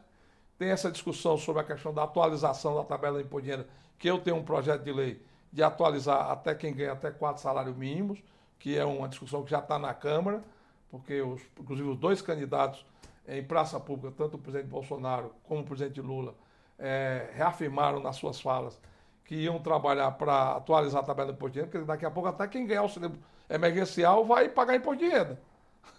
Tem 0.59 0.71
essa 0.71 0.91
discussão 0.91 1.39
sobre 1.39 1.63
a 1.63 1.65
questão 1.65 1.93
da 1.93 2.03
atualização 2.03 2.75
da 2.75 2.85
tabela 2.85 3.19
de 3.19 3.25
imposto 3.25 3.65
que 3.99 4.09
eu 4.09 4.19
tenho 4.19 4.37
um 4.37 4.45
projeto 4.45 4.83
de 4.83 4.93
lei 4.93 5.23
de 5.53 5.63
atualizar 5.63 6.31
até 6.31 6.55
quem 6.55 6.75
ganha 6.75 6.93
até 6.93 7.11
quatro 7.11 7.41
salários 7.41 7.75
mínimos, 7.77 8.23
que 8.59 8.77
é 8.77 8.85
uma 8.85 9.09
discussão 9.09 9.43
que 9.43 9.51
já 9.51 9.59
está 9.59 9.79
na 9.79 9.95
Câmara, 9.95 10.43
porque 10.91 11.21
os, 11.23 11.41
inclusive 11.59 11.89
os 11.89 11.97
dois 11.97 12.21
candidatos 12.21 12.85
em 13.27 13.43
praça 13.43 13.81
pública, 13.81 14.15
tanto 14.17 14.37
o 14.37 14.39
presidente 14.39 14.69
Bolsonaro 14.69 15.33
como 15.45 15.63
o 15.63 15.65
presidente 15.65 16.01
Lula, 16.01 16.35
é, 16.79 17.31
reafirmaram 17.35 18.01
nas 18.01 18.17
suas 18.17 18.41
falas 18.41 18.81
que 19.25 19.35
iam 19.35 19.59
trabalhar 19.59 20.13
para 20.13 20.57
atualizar 20.57 21.03
a 21.03 21.05
tabela 21.05 21.33
de 21.33 21.37
imposto 21.37 21.55
de 21.55 21.61
renda, 21.61 21.71
porque 21.71 21.87
daqui 21.87 22.07
a 22.07 22.11
pouco 22.11 22.29
até 22.29 22.47
quem 22.47 22.67
ganhar 22.67 22.83
o 22.83 22.85
auxílio 22.85 23.13
emergencial 23.51 24.25
vai 24.25 24.49
pagar 24.49 24.77
imposto 24.77 25.05
de 25.05 25.11
renda. 25.11 25.41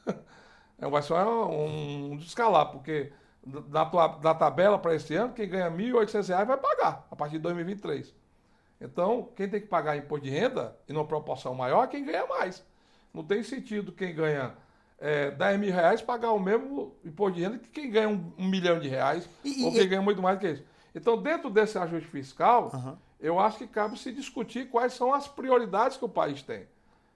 É, 0.80 0.88
vai 0.88 1.02
ser 1.02 1.14
um, 1.14 2.12
um 2.12 2.18
descalar, 2.18 2.68
porque 2.68 3.12
da, 3.44 3.84
da 3.86 4.36
tabela 4.36 4.78
para 4.78 4.94
esse 4.94 5.16
ano, 5.16 5.34
quem 5.34 5.50
ganha 5.50 5.70
R$ 5.70 5.76
1.800 5.76 6.46
vai 6.46 6.58
pagar 6.58 7.08
a 7.10 7.16
partir 7.16 7.38
de 7.38 7.40
2023. 7.40 8.14
Então, 8.80 9.30
quem 9.36 9.50
tem 9.50 9.60
que 9.60 9.66
pagar 9.68 9.98
imposto 9.98 10.26
de 10.26 10.30
renda, 10.30 10.78
em 10.88 10.94
uma 10.94 11.06
proporção 11.06 11.56
maior, 11.56 11.84
é 11.84 11.88
quem 11.88 12.06
ganha 12.06 12.28
mais. 12.28 12.64
Não 13.12 13.24
tem 13.24 13.42
sentido 13.42 13.92
quem 13.92 14.14
ganha 14.14 14.56
é, 15.00 15.32
10 15.32 15.60
mil 15.60 15.74
reais 15.74 16.02
pagar 16.02 16.32
o 16.32 16.40
mesmo 16.40 16.96
imposto 17.04 17.36
de 17.36 17.44
renda 17.44 17.60
que 17.60 17.70
quem 17.70 17.90
ganha 17.90 18.10
um, 18.10 18.32
um 18.38 18.48
milhão 18.48 18.80
de 18.80 18.88
reais 18.88 19.30
e, 19.44 19.64
ou 19.64 19.72
quem 19.72 19.82
e... 19.82 19.88
ganha 19.88 20.02
muito 20.02 20.22
mais 20.22 20.38
do 20.38 20.42
que 20.42 20.52
isso. 20.52 20.64
Então, 20.96 21.22
dentro 21.22 21.50
desse 21.50 21.78
ajuste 21.78 22.10
fiscal, 22.10 22.72
uhum. 22.74 22.98
eu 23.20 23.40
acho 23.40 23.60
que 23.60 23.68
cabe 23.68 23.98
se 24.00 24.12
discutir 24.12 24.70
quais 24.70 24.94
são 24.94 25.14
as 25.14 25.28
prioridades 25.28 25.98
que 25.98 26.06
o 26.06 26.10
país 26.10 26.42
tem. 26.42 26.68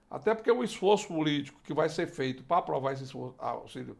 Até 0.08 0.34
porque 0.34 0.52
o 0.52 0.62
esforço 0.62 1.08
político 1.08 1.58
que 1.64 1.72
vai 1.72 1.88
ser 1.88 2.06
feito 2.06 2.44
para 2.44 2.58
aprovar 2.58 2.92
esse, 2.92 3.10
auxílio, 3.38 3.96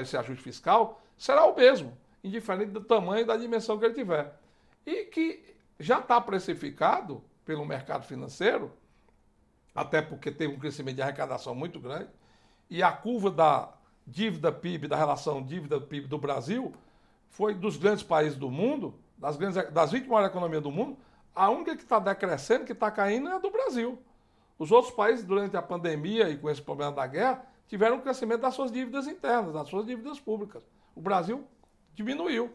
esse 0.00 0.16
ajuste 0.16 0.42
fiscal 0.42 1.02
será 1.18 1.44
o 1.44 1.54
mesmo, 1.54 1.92
indiferente 2.22 2.70
do 2.70 2.80
tamanho 2.80 3.22
e 3.22 3.24
da 3.26 3.36
dimensão 3.36 3.78
que 3.78 3.84
ele 3.84 3.94
tiver. 3.94 4.32
E 4.86 5.04
que 5.06 5.54
já 5.78 5.98
está 5.98 6.20
precificado 6.20 7.22
pelo 7.44 7.66
mercado 7.66 8.06
financeiro, 8.06 8.72
até 9.74 10.00
porque 10.00 10.30
teve 10.30 10.54
um 10.54 10.58
crescimento 10.58 10.96
de 10.96 11.02
arrecadação 11.02 11.54
muito 11.54 11.80
grande, 11.80 12.08
e 12.70 12.82
a 12.82 12.92
curva 12.92 13.30
da 13.30 13.68
dívida 14.06 14.52
PIB, 14.52 14.88
da 14.88 14.96
relação 14.96 15.42
dívida 15.42 15.80
PIB 15.80 16.06
do 16.06 16.16
Brasil, 16.16 16.72
foi 17.28 17.54
dos 17.54 17.76
grandes 17.76 18.02
países 18.02 18.38
do 18.38 18.50
mundo, 18.50 18.94
das, 19.18 19.36
grandes, 19.36 19.70
das 19.72 19.92
20 19.92 20.06
maiores 20.06 20.30
economias 20.30 20.62
do 20.62 20.70
mundo, 20.70 20.96
a 21.34 21.48
única 21.50 21.76
que 21.76 21.82
está 21.82 21.98
decrescendo, 21.98 22.64
que 22.64 22.72
está 22.72 22.90
caindo, 22.90 23.28
é 23.28 23.32
a 23.32 23.38
do 23.38 23.50
Brasil. 23.50 23.98
Os 24.58 24.70
outros 24.70 24.92
países, 24.94 25.24
durante 25.24 25.56
a 25.56 25.62
pandemia 25.62 26.28
e 26.28 26.36
com 26.36 26.50
esse 26.50 26.60
problema 26.60 26.92
da 26.92 27.06
guerra, 27.06 27.44
tiveram 27.66 27.96
um 27.96 28.00
crescimento 28.00 28.40
das 28.40 28.54
suas 28.54 28.70
dívidas 28.70 29.06
internas, 29.06 29.54
das 29.54 29.68
suas 29.68 29.86
dívidas 29.86 30.18
públicas. 30.20 30.62
O 30.94 31.00
Brasil 31.00 31.46
diminuiu. 31.94 32.50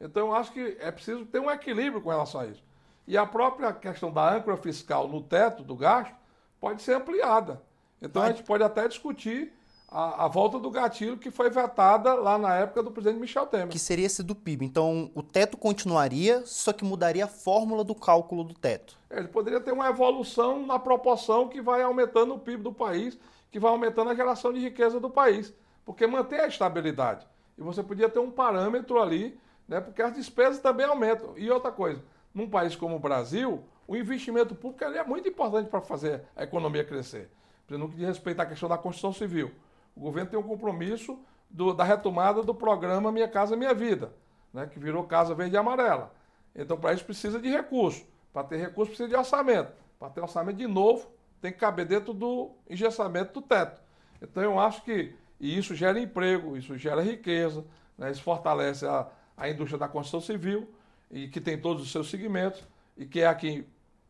Então, 0.00 0.28
eu 0.28 0.34
acho 0.34 0.52
que 0.52 0.76
é 0.78 0.90
preciso 0.90 1.24
ter 1.26 1.40
um 1.40 1.50
equilíbrio 1.50 2.00
com 2.00 2.10
relação 2.10 2.42
a 2.42 2.46
isso. 2.46 2.62
E 3.06 3.16
a 3.16 3.26
própria 3.26 3.72
questão 3.72 4.12
da 4.12 4.34
âncora 4.34 4.56
fiscal 4.56 5.08
no 5.08 5.22
teto 5.22 5.64
do 5.64 5.74
gasto 5.74 6.14
pode 6.60 6.82
ser 6.82 6.94
ampliada. 6.94 7.62
Então, 8.00 8.22
a 8.22 8.28
gente 8.28 8.44
pode 8.44 8.62
até 8.62 8.86
discutir 8.86 9.52
a, 9.90 10.26
a, 10.26 10.28
volta 10.28 10.58
do 10.58 10.70
gatilho 10.70 11.16
que 11.16 11.30
foi 11.30 11.48
vetada 11.48 12.14
lá 12.14 12.36
na 12.36 12.54
época 12.56 12.82
do 12.82 12.90
presidente 12.90 13.20
Michel 13.20 13.46
Temer. 13.46 13.68
Que 13.68 13.78
seria 13.78 14.04
esse 14.04 14.22
do 14.22 14.34
PIB. 14.34 14.66
Então, 14.66 15.10
o 15.14 15.22
teto 15.22 15.56
continuaria, 15.56 16.42
só 16.44 16.72
que 16.72 16.84
mudaria 16.84 17.24
a 17.24 17.28
fórmula 17.28 17.82
do 17.82 17.94
cálculo 17.94 18.44
do 18.44 18.54
teto. 18.54 18.98
Ele 19.10 19.28
poderia 19.28 19.60
ter 19.60 19.72
uma 19.72 19.88
evolução 19.88 20.64
na 20.66 20.78
proporção 20.78 21.48
que 21.48 21.62
vai 21.62 21.82
aumentando 21.82 22.34
o 22.34 22.38
PIB 22.38 22.62
do 22.62 22.72
país, 22.72 23.18
que 23.50 23.58
vai 23.58 23.70
aumentando 23.70 24.10
a 24.10 24.14
geração 24.14 24.52
de 24.52 24.60
riqueza 24.60 25.00
do 25.00 25.08
país, 25.08 25.54
porque 25.86 26.06
mantém 26.06 26.40
a 26.40 26.46
estabilidade. 26.46 27.26
E 27.56 27.62
você 27.62 27.82
podia 27.82 28.10
ter 28.10 28.18
um 28.18 28.30
parâmetro 28.30 29.00
ali, 29.00 29.40
né, 29.66 29.80
porque 29.80 30.02
as 30.02 30.12
despesas 30.12 30.60
também 30.60 30.84
aumentam. 30.84 31.32
E 31.36 31.50
outra 31.50 31.72
coisa, 31.72 32.02
num 32.34 32.48
país 32.48 32.76
como 32.76 32.96
o 32.96 33.00
Brasil, 33.00 33.64
o 33.86 33.96
investimento 33.96 34.54
público 34.54 34.84
é 34.84 35.02
muito 35.02 35.26
importante 35.26 35.70
para 35.70 35.80
fazer 35.80 36.24
a 36.36 36.44
economia 36.44 36.84
crescer. 36.84 37.30
No 37.70 37.88
que 37.88 37.96
diz 37.96 38.06
respeito 38.06 38.40
à 38.40 38.46
questão 38.46 38.68
da 38.68 38.78
construção 38.78 39.12
civil. 39.12 39.50
O 39.98 40.00
governo 40.00 40.30
tem 40.30 40.38
um 40.38 40.44
compromisso 40.44 41.18
do, 41.50 41.74
da 41.74 41.82
retomada 41.82 42.40
do 42.42 42.54
programa 42.54 43.10
Minha 43.10 43.26
Casa 43.26 43.56
Minha 43.56 43.74
Vida, 43.74 44.12
né, 44.54 44.66
que 44.66 44.78
virou 44.78 45.02
Casa 45.02 45.34
Verde 45.34 45.56
e 45.56 45.58
Amarela. 45.58 46.14
Então, 46.54 46.76
para 46.76 46.94
isso, 46.94 47.04
precisa 47.04 47.40
de 47.40 47.48
recurso. 47.48 48.06
Para 48.32 48.44
ter 48.44 48.58
recurso, 48.58 48.90
precisa 48.90 49.08
de 49.08 49.16
orçamento. 49.16 49.72
Para 49.98 50.10
ter 50.10 50.20
orçamento 50.20 50.56
de 50.56 50.68
novo, 50.68 51.10
tem 51.40 51.52
que 51.52 51.58
caber 51.58 51.84
dentro 51.84 52.14
do 52.14 52.52
engessamento 52.70 53.34
do 53.34 53.42
teto. 53.42 53.82
Então, 54.22 54.40
eu 54.40 54.58
acho 54.60 54.82
que 54.82 55.14
e 55.40 55.58
isso 55.58 55.74
gera 55.74 55.98
emprego, 55.98 56.56
isso 56.56 56.76
gera 56.78 57.02
riqueza, 57.02 57.64
né, 57.96 58.10
isso 58.10 58.22
fortalece 58.22 58.86
a, 58.86 59.08
a 59.36 59.48
indústria 59.48 59.78
da 59.78 59.88
construção 59.88 60.20
civil, 60.20 60.68
e 61.10 61.26
que 61.26 61.40
tem 61.40 61.58
todos 61.58 61.82
os 61.82 61.90
seus 61.90 62.08
segmentos, 62.08 62.62
e 62.96 63.04
que 63.04 63.20
é 63.20 63.26
a 63.26 63.34
que 63.34 63.66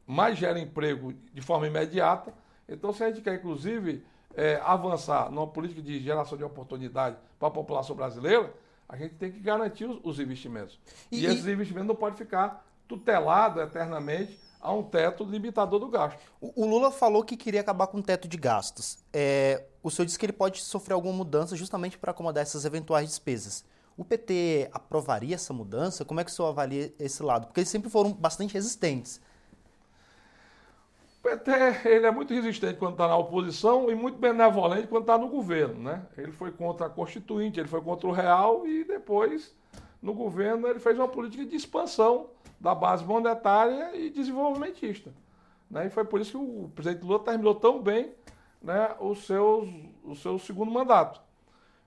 mais 0.06 0.36
gera 0.36 0.58
emprego 0.58 1.14
de 1.32 1.40
forma 1.40 1.66
imediata. 1.66 2.32
Então, 2.68 2.92
se 2.92 3.04
a 3.04 3.08
gente 3.08 3.22
quer, 3.22 3.34
inclusive, 3.34 4.04
é, 4.38 4.60
avançar 4.64 5.32
numa 5.32 5.48
política 5.48 5.82
de 5.82 6.00
geração 6.00 6.38
de 6.38 6.44
oportunidade 6.44 7.16
para 7.40 7.48
a 7.48 7.50
população 7.50 7.96
brasileira, 7.96 8.54
a 8.88 8.96
gente 8.96 9.16
tem 9.16 9.32
que 9.32 9.40
garantir 9.40 9.84
os, 9.84 9.98
os 10.04 10.20
investimentos. 10.20 10.78
E, 11.10 11.22
e 11.22 11.26
esses 11.26 11.44
investimentos 11.44 11.88
não 11.88 11.96
podem 11.96 12.16
ficar 12.16 12.64
tutelados 12.86 13.60
eternamente 13.60 14.38
a 14.60 14.72
um 14.72 14.84
teto 14.84 15.24
limitador 15.24 15.80
do 15.80 15.88
gasto. 15.88 16.20
O, 16.40 16.64
Lula 16.64 16.92
falou 16.92 17.24
que 17.24 17.36
queria 17.36 17.60
acabar 17.60 17.88
com 17.88 17.98
o 17.98 18.02
teto 18.02 18.28
de 18.28 18.36
gastos. 18.36 18.98
É, 19.12 19.64
o 19.82 19.90
senhor 19.90 20.06
disse 20.06 20.18
que 20.18 20.24
ele 20.24 20.32
pode 20.32 20.62
sofrer 20.62 20.94
alguma 20.94 21.14
mudança 21.14 21.56
justamente 21.56 21.98
para 21.98 22.12
acomodar 22.12 22.42
essas 22.42 22.64
eventuais 22.64 23.08
despesas. 23.08 23.64
O 23.96 24.04
PT 24.04 24.70
aprovaria 24.72 25.34
essa 25.34 25.52
mudança? 25.52 26.04
Como 26.04 26.20
é 26.20 26.24
que 26.24 26.30
o 26.30 26.34
senhor 26.34 26.48
avalia 26.48 26.94
esse 27.00 27.24
lado? 27.24 27.48
Porque 27.48 27.58
eles 27.58 27.68
sempre 27.68 27.90
foram 27.90 28.12
bastante 28.12 28.54
resistentes. 28.54 29.20
PT 31.28 31.88
ele 31.88 32.06
é 32.06 32.10
muito 32.10 32.32
resistente 32.32 32.78
quando 32.78 32.92
está 32.92 33.06
na 33.06 33.16
oposição 33.16 33.90
e 33.90 33.94
muito 33.94 34.18
benevolente 34.18 34.86
quando 34.86 35.02
está 35.02 35.18
no 35.18 35.28
governo. 35.28 35.82
Né? 35.82 36.02
Ele 36.16 36.32
foi 36.32 36.50
contra 36.50 36.86
a 36.86 36.90
Constituinte, 36.90 37.60
ele 37.60 37.68
foi 37.68 37.80
contra 37.82 38.08
o 38.08 38.12
Real 38.12 38.66
e 38.66 38.84
depois, 38.84 39.54
no 40.00 40.14
governo, 40.14 40.66
ele 40.66 40.78
fez 40.78 40.98
uma 40.98 41.08
política 41.08 41.44
de 41.44 41.56
expansão 41.56 42.30
da 42.58 42.74
base 42.74 43.04
monetária 43.04 43.94
e 43.94 44.10
desenvolvimentista. 44.10 45.12
Né? 45.70 45.86
E 45.86 45.90
foi 45.90 46.04
por 46.04 46.20
isso 46.20 46.32
que 46.32 46.38
o 46.38 46.70
presidente 46.74 47.04
Lula 47.04 47.20
terminou 47.20 47.54
tão 47.54 47.82
bem 47.82 48.12
né, 48.62 48.94
o, 48.98 49.14
seus, 49.14 49.68
o 50.02 50.14
seu 50.16 50.38
segundo 50.38 50.70
mandato, 50.70 51.20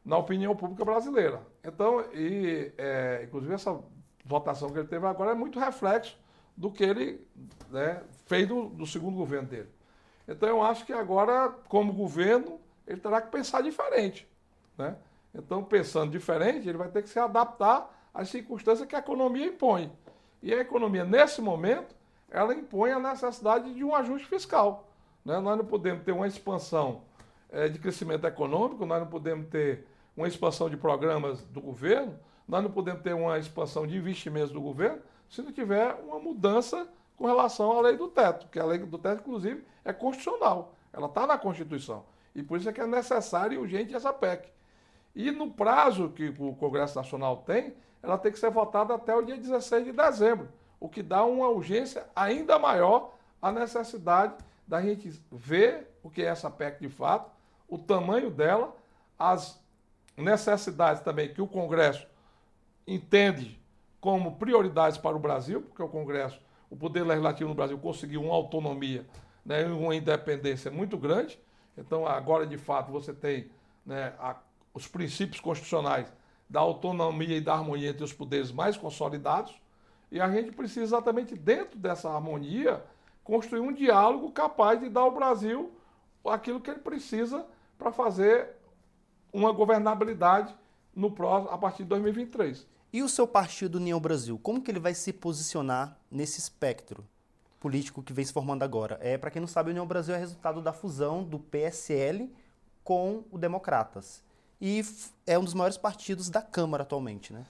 na 0.05 0.17
opinião 0.17 0.55
pública 0.55 0.85
brasileira. 0.85 1.41
Então, 1.63 2.01
e, 2.13 2.71
é, 2.77 3.23
inclusive, 3.25 3.53
essa 3.53 3.77
votação 4.25 4.69
que 4.69 4.79
ele 4.79 4.87
teve 4.87 5.05
agora 5.05 5.31
é 5.31 5.35
muito 5.35 5.59
reflexo 5.59 6.17
do 6.55 6.71
que 6.71 6.83
ele 6.83 7.25
né, 7.69 8.01
fez 8.31 8.47
do, 8.47 8.69
do 8.69 8.87
segundo 8.87 9.17
governo 9.17 9.49
dele. 9.49 9.67
Então 10.25 10.47
eu 10.47 10.63
acho 10.63 10.85
que 10.85 10.93
agora, 10.93 11.49
como 11.67 11.91
governo, 11.91 12.61
ele 12.87 13.01
terá 13.01 13.21
que 13.21 13.29
pensar 13.29 13.61
diferente. 13.61 14.25
Né? 14.77 14.95
Então, 15.35 15.61
pensando 15.61 16.09
diferente, 16.09 16.69
ele 16.69 16.77
vai 16.77 16.87
ter 16.87 17.03
que 17.03 17.09
se 17.09 17.19
adaptar 17.19 18.09
às 18.13 18.29
circunstâncias 18.29 18.87
que 18.87 18.95
a 18.95 18.99
economia 18.99 19.45
impõe. 19.45 19.91
E 20.41 20.53
a 20.53 20.61
economia, 20.61 21.03
nesse 21.03 21.41
momento, 21.41 21.93
ela 22.29 22.55
impõe 22.55 22.91
a 22.91 22.99
necessidade 22.99 23.73
de 23.73 23.83
um 23.83 23.93
ajuste 23.93 24.25
fiscal. 24.29 24.87
Né? 25.25 25.37
Nós 25.41 25.57
não 25.57 25.65
podemos 25.65 26.05
ter 26.05 26.13
uma 26.13 26.25
expansão 26.25 27.01
é, 27.49 27.67
de 27.67 27.79
crescimento 27.79 28.25
econômico, 28.25 28.85
nós 28.85 29.01
não 29.01 29.07
podemos 29.07 29.47
ter 29.49 29.85
uma 30.15 30.27
expansão 30.27 30.69
de 30.69 30.77
programas 30.77 31.41
do 31.43 31.59
governo, 31.59 32.17
nós 32.47 32.63
não 32.63 32.71
podemos 32.71 33.01
ter 33.01 33.13
uma 33.13 33.37
expansão 33.37 33.85
de 33.85 33.97
investimentos 33.97 34.51
do 34.51 34.61
governo 34.61 35.01
se 35.29 35.41
não 35.41 35.51
tiver 35.51 35.93
uma 35.95 36.17
mudança 36.17 36.87
com 37.21 37.27
relação 37.27 37.77
à 37.77 37.81
lei 37.81 37.95
do 37.95 38.07
teto, 38.07 38.47
que 38.47 38.59
a 38.59 38.65
lei 38.65 38.79
do 38.79 38.97
teto, 38.97 39.21
inclusive, 39.21 39.63
é 39.85 39.93
constitucional. 39.93 40.73
Ela 40.91 41.05
está 41.05 41.27
na 41.27 41.37
Constituição. 41.37 42.03
E 42.33 42.41
por 42.41 42.57
isso 42.57 42.67
é 42.67 42.73
que 42.73 42.81
é 42.81 42.87
necessário 42.87 43.53
e 43.53 43.57
urgente 43.59 43.93
essa 43.93 44.11
PEC. 44.11 44.51
E 45.13 45.29
no 45.29 45.51
prazo 45.51 46.09
que 46.09 46.33
o 46.39 46.55
Congresso 46.55 46.95
Nacional 46.95 47.37
tem, 47.45 47.75
ela 48.01 48.17
tem 48.17 48.31
que 48.31 48.39
ser 48.39 48.49
votada 48.49 48.95
até 48.95 49.15
o 49.15 49.21
dia 49.21 49.37
16 49.37 49.85
de 49.85 49.91
dezembro, 49.91 50.49
o 50.79 50.89
que 50.89 51.03
dá 51.03 51.23
uma 51.23 51.47
urgência 51.47 52.07
ainda 52.15 52.57
maior 52.57 53.13
à 53.39 53.51
necessidade 53.51 54.33
da 54.67 54.81
gente 54.81 55.21
ver 55.31 55.95
o 56.01 56.09
que 56.09 56.23
é 56.23 56.25
essa 56.25 56.49
PEC 56.49 56.79
de 56.79 56.89
fato, 56.89 57.29
o 57.69 57.77
tamanho 57.77 58.31
dela, 58.31 58.75
as 59.19 59.61
necessidades 60.17 61.03
também 61.03 61.31
que 61.31 61.41
o 61.41 61.47
Congresso 61.47 62.07
entende 62.87 63.61
como 63.99 64.37
prioridades 64.37 64.97
para 64.97 65.15
o 65.15 65.19
Brasil, 65.19 65.61
porque 65.61 65.83
o 65.83 65.87
Congresso, 65.87 66.41
o 66.71 66.75
Poder 66.75 67.03
Legislativo 67.03 67.49
no 67.49 67.55
Brasil 67.55 67.77
conseguiu 67.77 68.23
uma 68.23 68.33
autonomia 68.33 69.05
né, 69.45 69.65
uma 69.65 69.95
independência 69.95 70.71
muito 70.71 70.97
grande. 70.97 71.39
Então, 71.77 72.05
agora, 72.05 72.45
de 72.45 72.57
fato, 72.57 72.91
você 72.91 73.13
tem 73.13 73.49
né, 73.85 74.13
a, 74.19 74.37
os 74.73 74.87
princípios 74.87 75.39
constitucionais 75.39 76.11
da 76.49 76.59
autonomia 76.59 77.37
e 77.37 77.41
da 77.41 77.53
harmonia 77.53 77.89
entre 77.89 78.03
os 78.03 78.13
poderes 78.13 78.51
mais 78.51 78.77
consolidados. 78.77 79.53
E 80.11 80.19
a 80.19 80.29
gente 80.29 80.51
precisa, 80.51 80.83
exatamente 80.83 81.35
dentro 81.35 81.79
dessa 81.79 82.09
harmonia, 82.09 82.83
construir 83.23 83.61
um 83.61 83.71
diálogo 83.71 84.31
capaz 84.31 84.79
de 84.79 84.89
dar 84.89 85.01
ao 85.01 85.11
Brasil 85.11 85.71
aquilo 86.25 86.59
que 86.59 86.69
ele 86.69 86.79
precisa 86.79 87.45
para 87.77 87.91
fazer 87.91 88.49
uma 89.33 89.51
governabilidade 89.51 90.53
no 90.93 91.09
próximo, 91.09 91.51
a 91.51 91.57
partir 91.57 91.83
de 91.83 91.89
2023. 91.89 92.67
E 92.93 93.01
o 93.01 93.07
seu 93.07 93.25
partido 93.25 93.75
União 93.75 93.99
Brasil, 94.01 94.37
como 94.37 94.61
que 94.61 94.69
ele 94.69 94.79
vai 94.79 94.93
se 94.93 95.13
posicionar 95.13 95.97
nesse 96.09 96.39
espectro 96.39 97.07
político 97.57 98.03
que 98.03 98.11
vem 98.11 98.25
se 98.25 98.33
formando 98.33 98.63
agora? 98.63 98.99
É, 99.01 99.17
para 99.17 99.31
quem 99.31 99.39
não 99.39 99.47
sabe, 99.47 99.69
a 99.69 99.71
União 99.71 99.85
Brasil 99.85 100.13
é 100.13 100.17
resultado 100.17 100.61
da 100.61 100.73
fusão 100.73 101.23
do 101.23 101.39
PSL 101.39 102.29
com 102.83 103.23
o 103.31 103.37
Democratas. 103.37 104.21
E 104.59 104.83
é 105.25 105.39
um 105.39 105.43
dos 105.43 105.53
maiores 105.53 105.77
partidos 105.77 106.29
da 106.29 106.41
Câmara 106.41 106.83
atualmente, 106.83 107.31
né? 107.31 107.45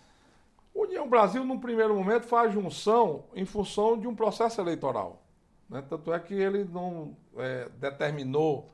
União 0.75 1.09
Brasil, 1.09 1.43
num 1.43 1.59
primeiro 1.59 1.95
momento, 1.95 2.27
faz 2.27 2.53
junção 2.53 3.23
em 3.33 3.43
função 3.43 3.97
de 3.99 4.07
um 4.07 4.15
processo 4.15 4.61
eleitoral. 4.61 5.23
Né? 5.67 5.83
Tanto 5.89 6.13
é 6.13 6.19
que 6.19 6.35
ele 6.35 6.65
não 6.65 7.17
é, 7.35 7.67
determinou 7.79 8.69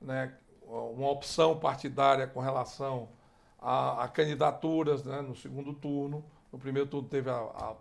né, 0.00 0.34
uma 0.66 1.10
opção 1.10 1.58
partidária 1.58 2.26
com 2.26 2.40
relação 2.40 3.08
a, 3.60 4.04
a 4.04 4.08
candidaturas 4.08 5.04
né, 5.04 5.20
no 5.20 5.36
segundo 5.36 5.72
turno. 5.74 6.24
No 6.52 6.58
primeiro 6.58 6.88
turno 6.88 7.08
teve 7.08 7.30
a, 7.30 7.34
a, 7.34 7.76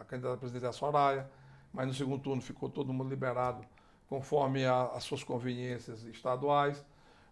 a 0.00 0.04
candidata 0.04 0.34
a 0.34 0.36
presidente 0.36 0.62
da 0.62 0.72
Soraya, 0.72 1.28
mas 1.72 1.86
no 1.86 1.94
segundo 1.94 2.22
turno 2.22 2.40
ficou 2.40 2.68
todo 2.68 2.92
mundo 2.92 3.10
liberado 3.10 3.64
conforme 4.08 4.64
as 4.64 5.04
suas 5.04 5.22
conveniências 5.22 6.02
estaduais. 6.04 6.84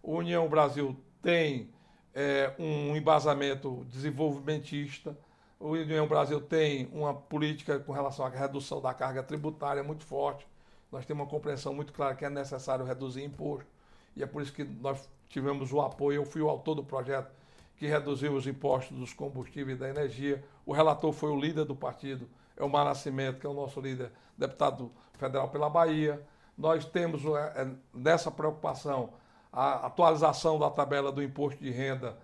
O 0.03 0.15
União 0.17 0.49
Brasil 0.49 0.97
tem 1.21 1.71
é, 2.15 2.55
um 2.59 2.97
embasamento 2.97 3.85
desenvolvimentista. 3.91 5.17
O 5.59 5.71
União 5.71 6.07
Brasil 6.07 6.41
tem 6.41 6.89
uma 6.93 7.13
política 7.13 7.81
com 7.81 7.93
relação 7.93 8.25
à 8.25 8.29
redução 8.29 8.81
da 8.81 8.95
carga 8.95 9.23
tributária 9.23 9.83
muito 9.83 10.05
forte. 10.05 10.47
Nós 10.91 11.05
temos 11.05 11.25
uma 11.25 11.31
compreensão 11.31 11.75
muito 11.75 11.93
clara 11.93 12.15
que 12.15 12.25
é 12.25 12.31
necessário 12.31 12.85
reduzir 12.85 13.25
imposto. 13.25 13.67
E 14.15 14.23
é 14.23 14.27
por 14.27 14.41
isso 14.41 14.53
que 14.53 14.63
nós 14.63 15.09
tivemos 15.29 15.73
o 15.73 15.81
apoio. 15.81 16.23
Eu 16.23 16.25
fui 16.25 16.41
o 16.41 16.49
autor 16.49 16.77
do 16.77 16.85
projeto 16.85 17.38
que 17.79 17.87
reduziu 17.87 18.35
os 18.35 18.47
impostos 18.47 18.97
dos 18.97 19.13
combustíveis 19.13 19.77
e 19.77 19.81
da 19.81 19.89
energia. 19.89 20.45
O 20.67 20.73
relator 20.73 21.13
foi 21.13 21.31
o 21.31 21.41
líder 21.41 21.65
do 21.65 21.77
partido, 21.77 22.29
é 22.57 22.65
o 22.65 22.69
Nascimento, 22.69 23.39
que 23.39 23.47
é 23.47 23.49
o 23.49 23.55
nosso 23.55 23.81
líder, 23.81 24.11
deputado 24.37 24.91
federal 25.15 25.49
pela 25.49 25.71
Bahia. 25.71 26.21
Nós 26.57 26.85
temos 26.85 27.23
é, 27.25 27.69
nessa 27.95 28.31
preocupação 28.31 29.11
a 29.53 29.87
atualização 29.87 30.59
da 30.59 30.69
tabela 30.69 31.13
do 31.13 31.23
imposto 31.23 31.63
de 31.63 31.71
renda 31.71 32.19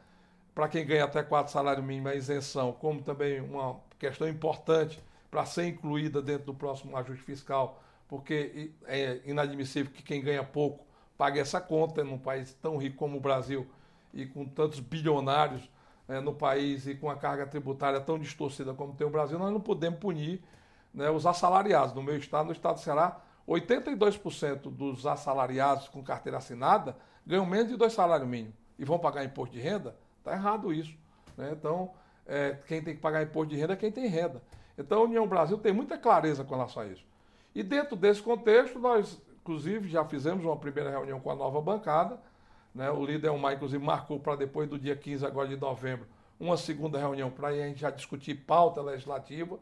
para 0.55 0.69
quem 0.69 0.85
ganha 0.85 1.05
até 1.05 1.23
quatro 1.23 1.53
salários 1.53 1.85
mínimos, 1.85 2.13
a 2.13 2.15
isenção, 2.15 2.73
como 2.73 3.03
também 3.03 3.41
uma 3.41 3.81
questão 3.99 4.29
importante 4.29 5.03
para 5.31 5.45
ser 5.45 5.67
incluída 5.67 6.21
dentro 6.21 6.47
do 6.47 6.55
próximo 6.55 6.97
ajuste 6.97 7.25
fiscal, 7.25 7.83
porque 8.09 8.73
é 8.87 9.21
inadmissível 9.25 9.93
que 9.93 10.03
quem 10.03 10.23
ganha 10.23 10.45
pouco 10.45 10.85
pague 11.17 11.39
essa 11.39 11.61
conta 11.61 12.05
num 12.05 12.19
país 12.19 12.53
tão 12.55 12.77
rico 12.77 12.97
como 12.97 13.17
o 13.17 13.21
Brasil 13.21 13.67
e 14.15 14.25
com 14.25 14.47
tantos 14.47 14.81
bilionários 14.81 15.69
né, 16.09 16.21
no 16.21 16.33
país 16.33 16.87
e 16.87 16.95
com 16.95 17.11
a 17.11 17.17
carga 17.17 17.47
tributária 17.47 18.01
tão 18.01 18.19
distorcida 18.19 18.73
como 18.73 18.95
tem 18.95 19.07
o 19.07 19.11
Brasil, 19.11 19.39
nós 19.39 19.53
não 19.53 19.61
podemos 19.61 19.99
punir 19.99 20.43
né, 20.93 21.11
os 21.11 21.27
assalariados. 21.27 21.95
No 21.95 22.03
meu 22.03 22.17
estado, 22.17 22.47
no 22.47 22.53
estado 22.53 22.77
do 22.77 22.81
Ceará, 22.81 23.21
82% 23.47 24.71
dos 24.71 25.07
assalariados 25.07 25.89
com 25.89 26.03
carteira 26.03 26.39
assinada 26.39 26.97
ganham 27.27 27.45
menos 27.45 27.69
de 27.69 27.77
dois 27.77 27.93
salários 27.93 28.29
mínimos. 28.29 28.55
e 28.79 28.85
vão 28.85 28.99
pagar 28.99 29.25
imposto 29.25 29.55
de 29.55 29.61
renda, 29.61 29.97
está 30.19 30.33
errado 30.33 30.73
isso. 30.73 30.97
Né? 31.37 31.51
Então, 31.53 31.93
é, 32.27 32.59
quem 32.67 32.83
tem 32.83 32.95
que 32.95 33.01
pagar 33.01 33.23
imposto 33.23 33.51
de 33.51 33.57
renda 33.57 33.75
é 33.75 33.77
quem 33.77 33.91
tem 33.91 34.07
renda. 34.07 34.43
Então, 34.79 35.01
a 35.01 35.05
União 35.05 35.27
Brasil 35.27 35.59
tem 35.59 35.73
muita 35.73 35.99
clareza 35.99 36.45
com 36.45 36.55
relação 36.55 36.83
a 36.83 36.87
isso. 36.87 37.05
E 37.55 37.63
dentro 37.63 37.95
desse 37.95 38.21
contexto, 38.21 38.79
nós, 38.79 39.21
inclusive, 39.41 39.89
já 39.89 40.05
fizemos 40.05 40.45
uma 40.45 40.57
primeira 40.57 40.91
reunião 40.91 41.21
com 41.21 41.31
a 41.31 41.35
nova 41.35 41.61
bancada. 41.61 42.19
Né? 42.75 42.91
O 42.91 43.05
líder 43.05 43.29
Elmar, 43.29 43.55
inclusive, 43.55 43.83
marcou 43.83 44.19
para 44.19 44.37
depois 44.37 44.69
do 44.69 44.79
dia 44.79 44.97
15 44.97 45.25
agora 45.25 45.49
de 45.49 45.57
novembro 45.57 46.07
uma 46.39 46.57
segunda 46.57 46.99
reunião 46.99 47.31
para 47.31 47.49
a 47.49 47.53
gente 47.53 47.81
já 47.81 47.91
discutir 47.91 48.35
pauta 48.35 48.83
legislativa. 48.83 49.59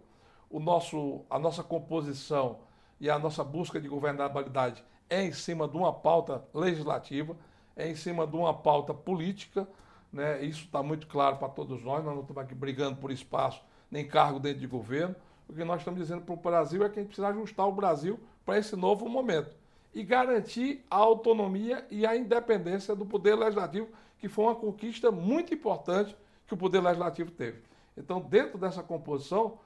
O 0.49 0.59
nosso, 0.59 1.25
a 1.29 1.39
nossa 1.39 1.63
composição 1.63 2.61
e 2.99 3.11
a 3.11 3.19
nossa 3.19 3.45
busca 3.45 3.81
de 3.81 3.89
governabilidade 3.89 4.83
é 5.11 5.23
em 5.23 5.33
cima 5.33 5.69
de 5.69 5.77
uma 5.77 5.93
pauta 5.93 6.43
legislativa, 6.55 7.37
é 7.77 7.89
em 7.89 7.95
cima 7.95 8.27
de 8.27 8.35
uma 8.35 8.55
pauta 8.55 8.95
política. 8.95 9.69
Né? 10.11 10.43
Isso 10.45 10.65
está 10.65 10.83
muito 10.83 11.07
claro 11.07 11.37
para 11.37 11.49
todos 11.49 11.83
nós. 11.83 12.03
Nós 12.05 12.15
não 12.15 12.23
estamos 12.23 12.43
aqui 12.43 12.55
brigando 12.55 12.97
por 12.97 13.11
espaço 13.11 13.63
nem 13.91 14.07
cargo 14.07 14.41
dentro 14.41 14.61
de 14.61 14.67
governo. 14.67 15.15
O 15.47 15.53
que 15.53 15.65
nós 15.65 15.81
estamos 15.81 16.01
dizendo 16.01 16.23
para 16.23 16.35
o 16.35 16.37
Brasil 16.37 16.83
é 16.83 16.89
que 16.89 16.99
a 16.99 17.03
gente 17.03 17.09
precisa 17.09 17.29
ajustar 17.29 17.69
o 17.69 17.73
Brasil 17.73 18.19
para 18.45 18.59
esse 18.59 18.75
novo 18.75 19.07
momento 19.09 19.62
e 19.95 20.03
garantir 20.03 20.85
a 20.91 20.97
autonomia 20.97 21.87
e 21.91 22.07
a 22.07 22.17
independência 22.17 22.95
do 22.95 23.05
Poder 23.05 23.35
Legislativo, 23.35 23.89
que 24.19 24.29
foi 24.29 24.45
uma 24.47 24.55
conquista 24.55 25.11
muito 25.11 25.53
importante 25.53 26.17
que 26.47 26.55
o 26.55 26.57
Poder 26.57 26.81
Legislativo 26.81 27.31
teve. 27.31 27.61
Então, 27.97 28.21
dentro 28.21 28.57
dessa 28.57 28.83
composição, 28.83 29.59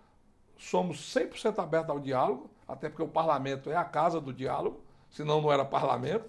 somos 0.57 0.99
100% 1.15 1.59
abertos 1.59 1.91
ao 1.91 2.01
diálogo, 2.01 2.51
até 2.67 2.89
porque 2.89 3.03
o 3.03 3.09
parlamento 3.09 3.71
é 3.71 3.77
a 3.77 3.85
casa 3.85 4.21
do 4.21 4.33
diálogo, 4.33 4.81
senão 5.11 5.41
não 5.41 5.53
era 5.53 5.65
parlamento. 5.65 6.29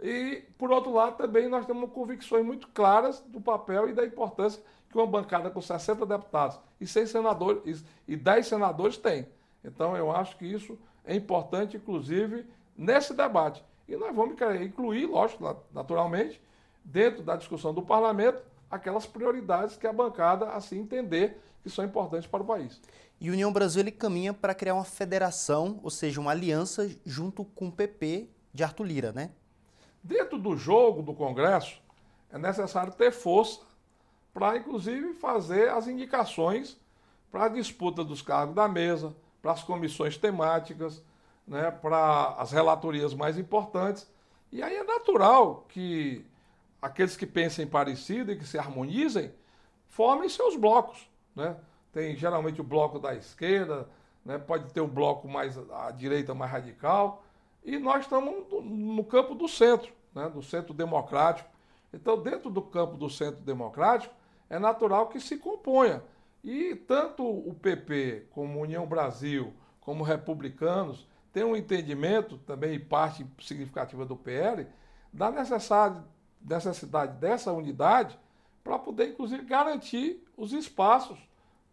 E, 0.00 0.42
por 0.58 0.70
outro 0.70 0.92
lado, 0.92 1.16
também 1.16 1.48
nós 1.48 1.64
temos 1.66 1.90
convicções 1.90 2.44
muito 2.44 2.68
claras 2.68 3.20
do 3.20 3.40
papel 3.40 3.88
e 3.88 3.92
da 3.92 4.04
importância 4.04 4.62
que 4.90 4.96
uma 4.96 5.06
bancada 5.06 5.50
com 5.50 5.60
60 5.60 6.04
deputados 6.04 6.58
e 6.80 6.86
100 6.86 7.06
senadores 7.06 7.84
e 8.06 8.16
10 8.16 8.46
senadores 8.46 8.96
tem. 8.96 9.28
Então, 9.64 9.96
eu 9.96 10.10
acho 10.10 10.36
que 10.36 10.46
isso 10.46 10.78
é 11.04 11.14
importante, 11.14 11.76
inclusive, 11.76 12.46
nesse 12.76 13.14
debate. 13.14 13.64
E 13.88 13.96
nós 13.96 14.14
vamos 14.14 14.36
incluir, 14.60 15.06
lógico, 15.06 15.56
naturalmente, 15.72 16.40
dentro 16.84 17.22
da 17.22 17.36
discussão 17.36 17.72
do 17.72 17.82
parlamento, 17.82 18.42
aquelas 18.70 19.06
prioridades 19.06 19.76
que 19.76 19.86
a 19.86 19.92
bancada 19.92 20.50
assim 20.50 20.80
entender 20.80 21.40
que 21.62 21.70
são 21.70 21.84
importantes 21.84 22.28
para 22.28 22.42
o 22.42 22.46
país. 22.46 22.80
E 23.20 23.30
União 23.30 23.52
Brasil 23.52 23.80
ele 23.80 23.90
caminha 23.90 24.34
para 24.34 24.54
criar 24.54 24.74
uma 24.74 24.84
federação, 24.84 25.80
ou 25.82 25.90
seja, 25.90 26.20
uma 26.20 26.32
aliança 26.32 26.90
junto 27.04 27.44
com 27.44 27.68
o 27.68 27.72
PP 27.72 28.28
de 28.52 28.62
Arthur 28.62 28.84
Lira, 28.84 29.12
né? 29.12 29.30
Dentro 30.02 30.38
do 30.38 30.56
jogo 30.56 31.02
do 31.02 31.14
Congresso, 31.14 31.80
é 32.30 32.38
necessário 32.38 32.92
ter 32.92 33.10
força 33.10 33.60
para, 34.34 34.56
inclusive, 34.56 35.14
fazer 35.14 35.70
as 35.70 35.88
indicações 35.88 36.78
para 37.30 37.46
a 37.46 37.48
disputa 37.48 38.04
dos 38.04 38.20
cargos 38.20 38.54
da 38.54 38.68
mesa, 38.68 39.14
para 39.40 39.52
as 39.52 39.62
comissões 39.62 40.16
temáticas, 40.18 41.02
né, 41.46 41.70
para 41.70 42.34
as 42.38 42.50
relatorias 42.52 43.14
mais 43.14 43.38
importantes. 43.38 44.10
E 44.50 44.62
aí 44.62 44.76
é 44.76 44.84
natural 44.84 45.64
que 45.68 46.24
aqueles 46.80 47.16
que 47.16 47.26
pensem 47.26 47.66
parecido 47.66 48.32
e 48.32 48.36
que 48.36 48.46
se 48.46 48.58
harmonizem 48.58 49.32
formem 49.88 50.28
seus 50.28 50.56
blocos. 50.56 51.08
Né? 51.34 51.56
Tem 51.92 52.16
geralmente 52.16 52.60
o 52.60 52.64
bloco 52.64 52.98
da 52.98 53.14
esquerda, 53.14 53.88
né? 54.24 54.38
pode 54.38 54.72
ter 54.72 54.80
o 54.80 54.88
bloco 54.88 55.28
mais 55.28 55.56
à 55.70 55.90
direita 55.90 56.34
mais 56.34 56.50
radical, 56.50 57.22
e 57.64 57.78
nós 57.78 58.04
estamos 58.04 58.46
no 58.62 59.02
campo 59.04 59.34
do 59.34 59.48
centro, 59.48 59.92
né? 60.14 60.28
do 60.28 60.42
centro 60.42 60.72
democrático. 60.72 61.48
Então, 61.92 62.20
dentro 62.20 62.50
do 62.50 62.62
campo 62.62 62.96
do 62.96 63.08
centro 63.08 63.42
democrático, 63.42 64.14
é 64.48 64.58
natural 64.58 65.08
que 65.08 65.18
se 65.18 65.36
componha. 65.38 66.02
E 66.44 66.76
tanto 66.76 67.24
o 67.24 67.54
PP, 67.54 68.26
como 68.30 68.60
União 68.60 68.86
Brasil, 68.86 69.52
como 69.80 70.04
republicanos, 70.04 71.08
têm 71.36 71.44
um 71.44 71.54
entendimento, 71.54 72.38
também 72.38 72.80
parte 72.80 73.26
significativa 73.42 74.06
do 74.06 74.16
PL, 74.16 74.66
da 75.12 75.30
necessidade 75.30 76.02
necessidade 76.40 77.18
dessa 77.18 77.52
unidade 77.52 78.18
para 78.64 78.78
poder, 78.78 79.08
inclusive, 79.08 79.44
garantir 79.44 80.26
os 80.34 80.54
espaços 80.54 81.18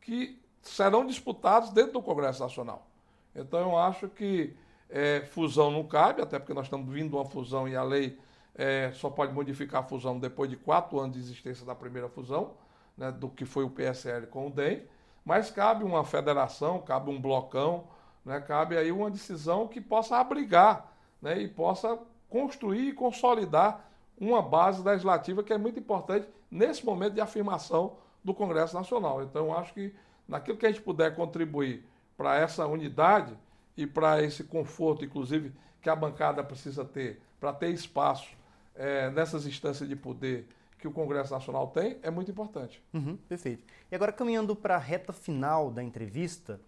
que 0.01 0.37
serão 0.61 1.05
disputados 1.05 1.69
dentro 1.69 1.93
do 1.93 2.01
Congresso 2.01 2.43
Nacional. 2.43 2.85
Então, 3.33 3.61
eu 3.61 3.77
acho 3.77 4.09
que 4.09 4.53
é, 4.89 5.21
fusão 5.21 5.71
não 5.71 5.85
cabe, 5.85 6.21
até 6.21 6.37
porque 6.39 6.53
nós 6.53 6.65
estamos 6.65 6.91
vindo 6.91 7.15
uma 7.15 7.23
fusão 7.23 7.65
e 7.65 7.73
a 7.73 7.83
lei 7.83 8.19
é, 8.55 8.91
só 8.93 9.09
pode 9.09 9.31
modificar 9.31 9.83
a 9.83 9.85
fusão 9.85 10.19
depois 10.19 10.49
de 10.49 10.57
quatro 10.57 10.99
anos 10.99 11.15
de 11.15 11.19
existência 11.19 11.65
da 11.65 11.73
primeira 11.73 12.09
fusão, 12.09 12.51
né, 12.97 13.13
do 13.13 13.29
que 13.29 13.45
foi 13.45 13.63
o 13.63 13.69
PSL 13.69 14.27
com 14.27 14.47
o 14.47 14.51
DEM, 14.51 14.83
mas 15.23 15.49
cabe 15.49 15.85
uma 15.85 16.03
federação, 16.03 16.81
cabe 16.81 17.09
um 17.09 17.21
blocão, 17.21 17.85
né, 18.25 18.39
cabe 18.39 18.77
aí 18.77 18.91
uma 18.91 19.11
decisão 19.11 19.67
que 19.67 19.81
possa 19.81 20.17
abrigar 20.17 20.91
né, 21.21 21.39
e 21.39 21.47
possa 21.47 21.99
construir 22.29 22.89
e 22.89 22.93
consolidar 22.93 23.89
uma 24.17 24.41
base 24.41 24.81
legislativa 24.81 25.43
que 25.43 25.53
é 25.53 25.57
muito 25.57 25.79
importante 25.79 26.27
nesse 26.49 26.85
momento 26.85 27.13
de 27.13 27.21
afirmação 27.21 27.97
do 28.23 28.33
Congresso 28.33 28.75
Nacional. 28.75 29.21
Então, 29.23 29.55
acho 29.55 29.73
que 29.73 29.93
naquilo 30.27 30.57
que 30.57 30.65
a 30.65 30.71
gente 30.71 30.81
puder 30.81 31.15
contribuir 31.15 31.85
para 32.15 32.37
essa 32.37 32.65
unidade 32.65 33.37
e 33.75 33.85
para 33.85 34.21
esse 34.21 34.43
conforto, 34.43 35.03
inclusive, 35.03 35.51
que 35.81 35.89
a 35.89 35.95
bancada 35.95 36.43
precisa 36.43 36.85
ter 36.85 37.21
para 37.39 37.51
ter 37.51 37.69
espaço 37.69 38.29
é, 38.75 39.09
nessas 39.09 39.45
instâncias 39.45 39.89
de 39.89 39.95
poder 39.95 40.47
que 40.79 40.87
o 40.87 40.91
Congresso 40.91 41.33
Nacional 41.33 41.67
tem, 41.67 41.97
é 42.01 42.09
muito 42.09 42.31
importante. 42.31 42.81
Uhum, 42.93 43.17
perfeito. 43.17 43.63
E 43.91 43.95
agora, 43.95 44.11
caminhando 44.11 44.55
para 44.55 44.75
a 44.75 44.79
reta 44.79 45.13
final 45.13 45.71
da 45.71 45.81
entrevista, 45.83 46.59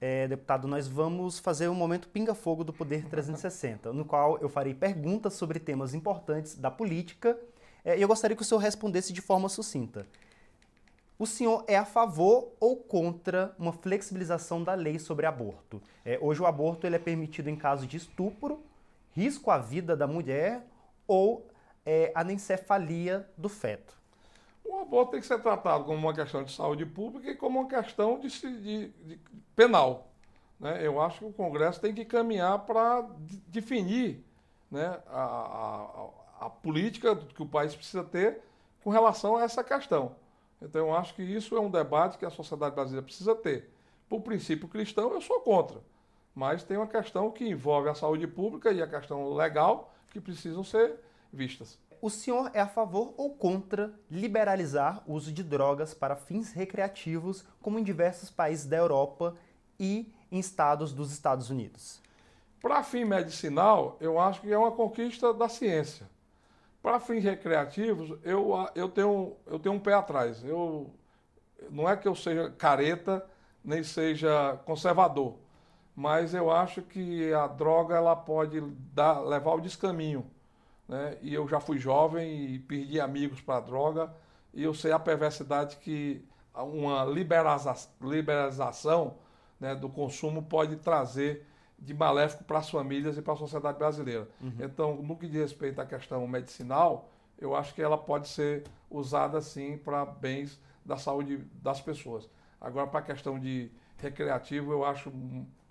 é, 0.00 0.28
deputado, 0.28 0.68
nós 0.68 0.86
vamos 0.86 1.38
fazer 1.38 1.68
um 1.68 1.74
momento 1.74 2.08
pinga-fogo 2.08 2.62
do 2.62 2.72
Poder 2.72 3.04
360, 3.06 3.92
no 3.92 4.04
qual 4.04 4.38
eu 4.38 4.48
farei 4.48 4.74
perguntas 4.74 5.34
sobre 5.34 5.58
temas 5.58 5.94
importantes 5.94 6.56
da 6.56 6.70
política 6.70 7.38
é, 7.84 7.98
e 7.98 8.02
eu 8.02 8.08
gostaria 8.08 8.36
que 8.36 8.42
o 8.42 8.44
senhor 8.44 8.60
respondesse 8.60 9.12
de 9.12 9.20
forma 9.20 9.48
sucinta. 9.48 10.06
O 11.18 11.26
senhor 11.26 11.64
é 11.66 11.76
a 11.76 11.84
favor 11.84 12.52
ou 12.60 12.76
contra 12.76 13.54
uma 13.58 13.72
flexibilização 13.72 14.62
da 14.62 14.74
lei 14.74 14.98
sobre 15.00 15.26
aborto? 15.26 15.82
É, 16.04 16.18
hoje 16.20 16.40
o 16.40 16.46
aborto 16.46 16.86
ele 16.86 16.96
é 16.96 16.98
permitido 16.98 17.48
em 17.48 17.56
caso 17.56 17.86
de 17.86 17.96
estupro, 17.96 18.62
risco 19.12 19.50
à 19.50 19.58
vida 19.58 19.96
da 19.96 20.06
mulher 20.06 20.64
ou 21.08 21.48
é, 21.84 22.12
anencefalia 22.14 23.28
do 23.36 23.48
feto. 23.48 23.97
O 24.68 24.80
aborto 24.80 25.12
tem 25.12 25.20
que 25.20 25.26
ser 25.26 25.40
tratado 25.40 25.84
como 25.84 25.96
uma 25.96 26.12
questão 26.12 26.44
de 26.44 26.52
saúde 26.52 26.84
pública 26.84 27.30
e 27.30 27.34
como 27.34 27.58
uma 27.58 27.68
questão 27.68 28.20
de, 28.20 28.28
de, 28.28 28.88
de 28.88 29.18
penal. 29.56 30.08
Né? 30.60 30.86
Eu 30.86 31.00
acho 31.00 31.20
que 31.20 31.24
o 31.24 31.32
Congresso 31.32 31.80
tem 31.80 31.94
que 31.94 32.04
caminhar 32.04 32.58
para 32.66 33.08
definir 33.46 34.22
né, 34.70 35.00
a, 35.06 35.22
a, 35.22 36.46
a, 36.46 36.50
política 36.50 37.16
que 37.16 37.42
o 37.42 37.46
país 37.46 37.74
precisa 37.74 38.04
ter 38.04 38.42
com 38.84 38.90
relação 38.90 39.38
a 39.38 39.42
essa 39.42 39.64
questão. 39.64 40.14
Então, 40.60 40.88
eu 40.88 40.94
acho 40.94 41.14
que 41.14 41.22
isso 41.22 41.56
é 41.56 41.60
um 41.60 41.70
debate 41.70 42.18
que 42.18 42.26
a 42.26 42.30
sociedade 42.30 42.74
brasileira 42.74 43.06
precisa 43.06 43.34
ter. 43.34 43.70
Por 44.06 44.20
princípio 44.20 44.68
cristão, 44.68 45.14
eu 45.14 45.22
sou 45.22 45.40
contra. 45.40 45.80
Mas 46.34 46.62
tem 46.62 46.76
uma 46.76 46.86
questão 46.86 47.30
que 47.30 47.48
envolve 47.48 47.88
a 47.88 47.94
saúde 47.94 48.26
pública 48.26 48.70
e 48.70 48.82
a 48.82 48.86
questão 48.86 49.32
legal 49.32 49.94
que 50.12 50.20
precisam 50.20 50.62
ser 50.62 51.00
vistas 51.32 51.78
o 52.00 52.08
senhor 52.10 52.50
é 52.54 52.60
a 52.60 52.68
favor 52.68 53.12
ou 53.16 53.34
contra 53.34 53.92
liberalizar 54.10 55.02
o 55.06 55.14
uso 55.14 55.32
de 55.32 55.42
drogas 55.42 55.94
para 55.94 56.16
fins 56.16 56.52
recreativos, 56.52 57.44
como 57.60 57.78
em 57.78 57.82
diversos 57.82 58.30
países 58.30 58.66
da 58.66 58.76
Europa 58.76 59.34
e 59.78 60.12
em 60.30 60.38
estados 60.38 60.92
dos 60.92 61.12
Estados 61.12 61.50
Unidos? 61.50 62.00
Para 62.60 62.82
fim 62.82 63.04
medicinal, 63.04 63.96
eu 64.00 64.18
acho 64.18 64.40
que 64.40 64.52
é 64.52 64.58
uma 64.58 64.72
conquista 64.72 65.32
da 65.32 65.48
ciência. 65.48 66.08
Para 66.82 67.00
fins 67.00 67.22
recreativos, 67.22 68.18
eu, 68.22 68.52
eu, 68.74 68.88
tenho, 68.88 69.36
eu 69.46 69.58
tenho 69.58 69.74
um 69.74 69.80
pé 69.80 69.94
atrás. 69.94 70.44
Eu, 70.44 70.90
não 71.70 71.88
é 71.88 71.96
que 71.96 72.06
eu 72.06 72.14
seja 72.14 72.50
careta, 72.50 73.24
nem 73.64 73.82
seja 73.82 74.58
conservador, 74.64 75.34
mas 75.94 76.32
eu 76.34 76.50
acho 76.50 76.82
que 76.82 77.32
a 77.32 77.46
droga 77.46 77.96
ela 77.96 78.14
pode 78.14 78.60
dar, 78.94 79.20
levar 79.20 79.50
ao 79.50 79.60
descaminho 79.60 80.24
né? 80.88 81.18
E 81.20 81.34
eu 81.34 81.46
já 81.46 81.60
fui 81.60 81.78
jovem 81.78 82.54
e 82.54 82.58
perdi 82.58 83.00
amigos 83.00 83.40
para 83.40 83.58
a 83.58 83.60
droga, 83.60 84.12
e 84.54 84.62
eu 84.62 84.72
sei 84.72 84.90
a 84.92 84.98
perversidade 84.98 85.76
que 85.76 86.24
uma 86.54 87.04
liberaliza 87.04 87.76
liberalização 88.00 89.16
né, 89.60 89.74
do 89.74 89.88
consumo 89.88 90.42
pode 90.42 90.76
trazer 90.76 91.46
de 91.78 91.94
maléfico 91.94 92.42
para 92.42 92.58
as 92.58 92.68
famílias 92.68 93.16
e 93.16 93.22
para 93.22 93.34
a 93.34 93.36
sociedade 93.36 93.78
brasileira. 93.78 94.28
Uhum. 94.40 94.52
Então, 94.58 94.96
no 94.96 95.16
que 95.16 95.28
diz 95.28 95.42
respeito 95.42 95.80
à 95.80 95.86
questão 95.86 96.26
medicinal, 96.26 97.08
eu 97.38 97.54
acho 97.54 97.72
que 97.74 97.80
ela 97.80 97.96
pode 97.96 98.26
ser 98.28 98.64
usada 98.90 99.40
sim 99.40 99.78
para 99.78 100.04
bens 100.04 100.60
da 100.84 100.96
saúde 100.96 101.38
das 101.62 101.80
pessoas. 101.80 102.28
Agora, 102.60 102.88
para 102.88 103.00
a 103.00 103.02
questão 103.02 103.38
de 103.38 103.70
recreativo, 103.98 104.72
eu 104.72 104.84
acho 104.84 105.12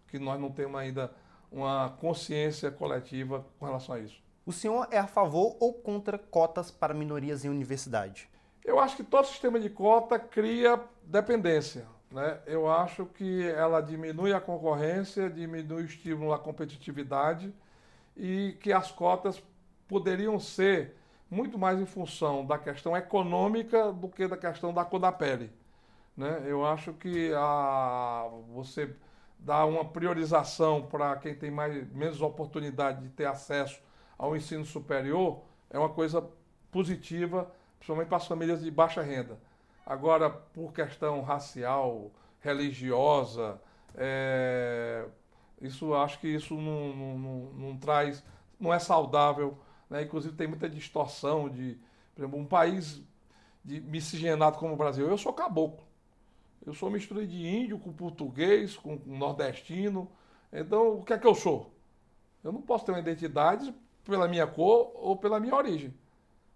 que 0.08 0.17
nós 0.17 0.39
não 0.39 0.49
temos 0.49 0.80
ainda 0.80 1.12
uma 1.51 1.89
consciência 1.99 2.71
coletiva 2.71 3.45
com 3.60 3.65
relação 3.65 3.95
a 3.95 3.99
isso. 3.99 4.21
O 4.48 4.54
senhor 4.54 4.88
é 4.92 4.98
a 4.98 5.06
favor 5.06 5.58
ou 5.60 5.74
contra 5.74 6.18
cotas 6.18 6.72
para 6.72 6.94
minorias 6.94 7.44
em 7.44 7.50
universidade? 7.50 8.30
Eu 8.64 8.80
acho 8.80 8.96
que 8.96 9.04
todo 9.04 9.28
sistema 9.28 9.60
de 9.60 9.70
cota 9.70 10.18
cria 10.18 10.80
dependência. 11.04 11.86
Né? 12.10 12.40
Eu 12.46 12.72
acho 12.72 13.06
que 13.08 13.46
ela 13.46 13.82
diminui 13.82 14.32
a 14.32 14.40
concorrência, 14.40 15.30
diminui 15.30 15.84
o 15.84 15.86
estímulo 15.86 16.32
à 16.32 16.40
competitividade 16.40 17.54
e 18.16 18.56
que 18.62 18.72
as 18.72 18.90
cotas 18.90 19.44
poderiam 19.86 20.40
ser 20.40 20.96
muito 21.30 21.58
mais 21.60 21.78
em 21.78 21.86
função 21.86 22.46
da 22.46 22.58
questão 22.58 22.96
econômica 22.96 23.92
do 23.92 24.08
que 24.08 24.30
da 24.30 24.38
questão 24.38 24.74
da 24.74 24.86
cor 24.86 25.02
da 25.02 25.12
pele. 25.12 25.52
Né? 26.16 26.44
Eu 26.46 26.66
acho 26.66 26.94
que 26.94 27.34
a, 27.36 28.30
você 28.56 28.96
dá 29.40 29.66
uma 29.66 29.84
priorização 29.84 30.84
para 30.84 31.18
quem 31.18 31.36
tem 31.36 31.52
mais, 31.52 31.86
menos 31.92 32.22
oportunidade 32.22 33.02
de 33.02 33.10
ter 33.10 33.26
acesso 33.26 33.86
ao 34.17 34.36
ensino 34.36 34.65
superior 34.65 35.43
é 35.69 35.77
uma 35.77 35.89
coisa 35.89 36.27
positiva, 36.71 37.51
principalmente 37.77 38.08
para 38.08 38.17
as 38.17 38.27
famílias 38.27 38.63
de 38.63 38.71
baixa 38.71 39.01
renda. 39.01 39.39
Agora, 39.86 40.30
por 40.30 40.73
questão 40.73 41.21
racial, 41.21 42.12
religiosa, 42.41 43.62
é, 43.95 45.06
isso 45.62 45.93
acho 45.93 46.19
que 46.19 46.27
isso 46.27 46.56
não, 46.56 46.95
não, 46.95 47.17
não, 47.17 47.39
não 47.53 47.77
traz, 47.77 48.23
não 48.60 48.73
é 48.73 48.80
saudável. 48.80 49.58
Né? 49.89 50.03
Inclusive 50.03 50.36
tem 50.36 50.47
muita 50.47 50.69
distorção 50.69 51.49
de, 51.49 51.77
por 52.13 52.21
exemplo, 52.21 52.39
um 52.39 52.45
país 52.45 53.01
de 53.63 53.82
miscigenado 53.82 54.58
como 54.58 54.73
o 54.73 54.77
Brasil. 54.77 55.08
Eu 55.08 55.17
sou 55.17 55.34
caboclo. 55.34 55.86
Eu 56.65 56.73
sou 56.73 56.89
mistura 56.89 57.25
de 57.25 57.47
índio 57.47 57.80
com 57.80 57.93
português, 57.93 58.75
com 58.75 58.99
nordestino. 59.06 60.12
Então, 60.51 60.99
o 60.99 61.03
que 61.03 61.13
é 61.13 61.17
que 61.17 61.27
eu 61.27 61.36
sou? 61.36 61.73
Eu 62.43 62.51
não 62.51 62.62
posso 62.62 62.86
ter 62.86 62.91
uma 62.91 62.99
identidade 62.99 63.73
pela 64.08 64.28
minha 64.28 64.48
cor 64.48 64.91
ou 64.96 65.15
pela 65.15 65.39
minha 65.39 65.56
origem. 65.56 65.93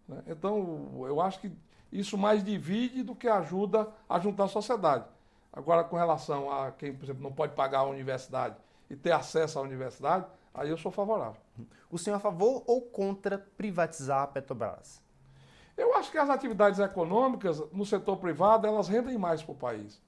Né? 0.08 0.24
Então, 0.28 1.04
eu 1.06 1.22
acho 1.22 1.40
que 1.40 1.52
isso 1.92 2.18
mais 2.18 2.44
divide 2.44 3.04
do 3.04 3.16
que 3.16 3.28
ajuda 3.28 3.88
a 4.08 4.20
juntar 4.20 4.46
a 4.46 4.48
sociedade. 4.48 5.06
Agora, 5.52 5.84
com 5.84 5.98
relação 5.98 6.50
a 6.50 6.72
quem, 6.72 6.94
por 6.94 7.04
exemplo, 7.04 7.22
não 7.22 7.32
pode 7.32 7.54
pagar 7.54 7.80
a 7.80 7.84
universidade 7.84 8.56
e 8.90 8.96
ter 8.96 9.12
acesso 9.12 9.60
à 9.60 9.62
universidade, 9.62 10.26
aí 10.54 10.70
eu 10.70 10.78
sou 10.78 10.92
favorável. 10.92 11.42
O 11.90 11.98
senhor 11.98 12.16
é 12.16 12.18
a 12.18 12.22
favor 12.22 12.64
ou 12.66 12.82
contra 12.82 13.38
privatizar 13.38 14.24
a 14.24 14.28
Petrobras? 14.28 15.02
Eu 15.76 15.94
acho 15.96 16.12
que 16.12 16.18
as 16.18 16.30
atividades 16.30 16.80
econômicas 16.80 17.60
no 17.72 17.86
setor 17.86 18.18
privado 18.18 18.66
elas 18.68 18.88
rendem 18.88 19.18
mais 19.18 19.44
para 19.44 19.52
o 19.52 19.56
país. 19.56 20.02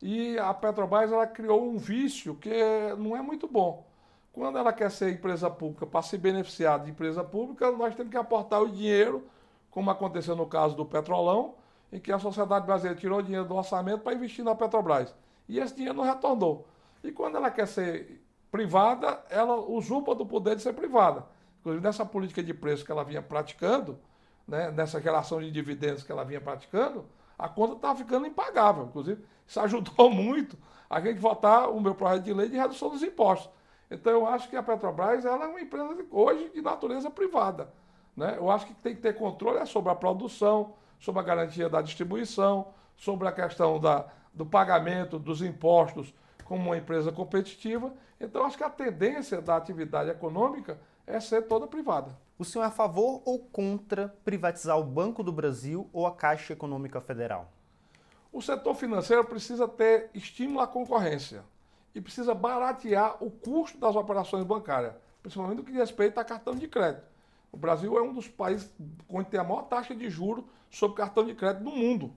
E 0.00 0.38
a 0.38 0.54
Petrobras 0.54 1.12
ela 1.12 1.26
criou 1.26 1.68
um 1.68 1.76
vício 1.76 2.34
que 2.36 2.50
não 2.98 3.14
é 3.14 3.20
muito 3.20 3.46
bom. 3.46 3.86
Quando 4.32 4.58
ela 4.58 4.72
quer 4.72 4.90
ser 4.90 5.12
empresa 5.12 5.50
pública, 5.50 5.86
para 5.86 6.02
se 6.02 6.16
beneficiar 6.16 6.78
de 6.80 6.90
empresa 6.90 7.24
pública, 7.24 7.70
nós 7.72 7.94
temos 7.94 8.10
que 8.10 8.16
aportar 8.16 8.62
o 8.62 8.68
dinheiro, 8.68 9.24
como 9.70 9.90
aconteceu 9.90 10.36
no 10.36 10.46
caso 10.46 10.76
do 10.76 10.86
Petrolão, 10.86 11.54
em 11.92 11.98
que 11.98 12.12
a 12.12 12.18
sociedade 12.18 12.64
brasileira 12.64 12.98
tirou 12.98 13.20
dinheiro 13.20 13.44
do 13.46 13.54
orçamento 13.56 14.02
para 14.02 14.14
investir 14.14 14.44
na 14.44 14.54
Petrobras. 14.54 15.14
E 15.48 15.58
esse 15.58 15.74
dinheiro 15.74 15.96
não 15.96 16.04
retornou. 16.04 16.66
E 17.02 17.10
quando 17.10 17.36
ela 17.36 17.50
quer 17.50 17.66
ser 17.66 18.22
privada, 18.50 19.20
ela 19.28 19.56
usurpa 19.56 20.14
do 20.14 20.24
poder 20.24 20.54
de 20.54 20.62
ser 20.62 20.74
privada. 20.74 21.24
Inclusive, 21.60 21.82
nessa 21.82 22.06
política 22.06 22.42
de 22.42 22.54
preço 22.54 22.84
que 22.84 22.92
ela 22.92 23.04
vinha 23.04 23.20
praticando, 23.20 23.98
né, 24.46 24.70
nessa 24.70 25.00
geração 25.00 25.40
de 25.40 25.50
dividendos 25.50 26.02
que 26.02 26.12
ela 26.12 26.24
vinha 26.24 26.40
praticando, 26.40 27.04
a 27.38 27.48
conta 27.48 27.74
estava 27.74 27.98
ficando 27.98 28.26
impagável. 28.26 28.84
Inclusive, 28.84 29.24
isso 29.46 29.58
ajudou 29.60 30.10
muito 30.10 30.56
a 30.88 31.00
gente 31.00 31.18
votar 31.18 31.68
o 31.70 31.80
meu 31.80 31.94
projeto 31.94 32.24
de 32.24 32.32
lei 32.32 32.48
de 32.48 32.56
redução 32.56 32.90
dos 32.90 33.02
impostos. 33.02 33.50
Então, 33.90 34.12
eu 34.12 34.26
acho 34.26 34.48
que 34.48 34.56
a 34.56 34.62
Petrobras 34.62 35.24
ela 35.24 35.46
é 35.46 35.48
uma 35.48 35.60
empresa 35.60 35.96
hoje 36.10 36.48
de 36.50 36.62
natureza 36.62 37.10
privada. 37.10 37.72
Né? 38.16 38.36
Eu 38.36 38.50
acho 38.50 38.66
que 38.66 38.74
tem 38.74 38.94
que 38.94 39.00
ter 39.00 39.14
controle 39.14 39.58
é 39.58 39.66
sobre 39.66 39.90
a 39.90 39.94
produção, 39.94 40.74
sobre 41.00 41.20
a 41.20 41.24
garantia 41.24 41.68
da 41.68 41.82
distribuição, 41.82 42.68
sobre 42.96 43.26
a 43.26 43.32
questão 43.32 43.80
da, 43.80 44.06
do 44.32 44.46
pagamento 44.46 45.18
dos 45.18 45.42
impostos 45.42 46.14
como 46.44 46.66
uma 46.66 46.76
empresa 46.76 47.10
competitiva. 47.10 47.92
Então, 48.20 48.44
acho 48.44 48.56
que 48.56 48.64
a 48.64 48.70
tendência 48.70 49.40
da 49.40 49.56
atividade 49.56 50.10
econômica 50.10 50.78
é 51.06 51.18
ser 51.18 51.42
toda 51.42 51.66
privada. 51.66 52.16
O 52.38 52.44
senhor 52.44 52.64
é 52.64 52.68
a 52.68 52.70
favor 52.70 53.22
ou 53.24 53.38
contra 53.38 54.14
privatizar 54.24 54.78
o 54.78 54.84
Banco 54.84 55.22
do 55.22 55.32
Brasil 55.32 55.88
ou 55.92 56.06
a 56.06 56.14
Caixa 56.14 56.52
Econômica 56.52 57.00
Federal? 57.00 57.50
O 58.32 58.40
setor 58.40 58.74
financeiro 58.74 59.24
precisa 59.24 59.66
ter 59.66 60.10
estímulo 60.14 60.60
à 60.60 60.66
concorrência 60.66 61.42
e 61.94 62.00
precisa 62.00 62.34
baratear 62.34 63.22
o 63.22 63.30
custo 63.30 63.78
das 63.78 63.96
operações 63.96 64.44
bancárias, 64.44 64.94
principalmente 65.22 65.58
no 65.58 65.64
que 65.64 65.72
diz 65.72 65.80
respeito 65.80 66.18
a 66.18 66.24
cartão 66.24 66.54
de 66.54 66.68
crédito. 66.68 67.04
O 67.52 67.56
Brasil 67.56 67.98
é 67.98 68.02
um 68.02 68.12
dos 68.12 68.28
países 68.28 68.70
onde 69.08 69.28
tem 69.28 69.40
a 69.40 69.44
maior 69.44 69.62
taxa 69.62 69.94
de 69.94 70.08
juros 70.08 70.44
sobre 70.70 70.96
cartão 70.96 71.24
de 71.24 71.34
crédito 71.34 71.64
do 71.64 71.70
mundo. 71.70 72.14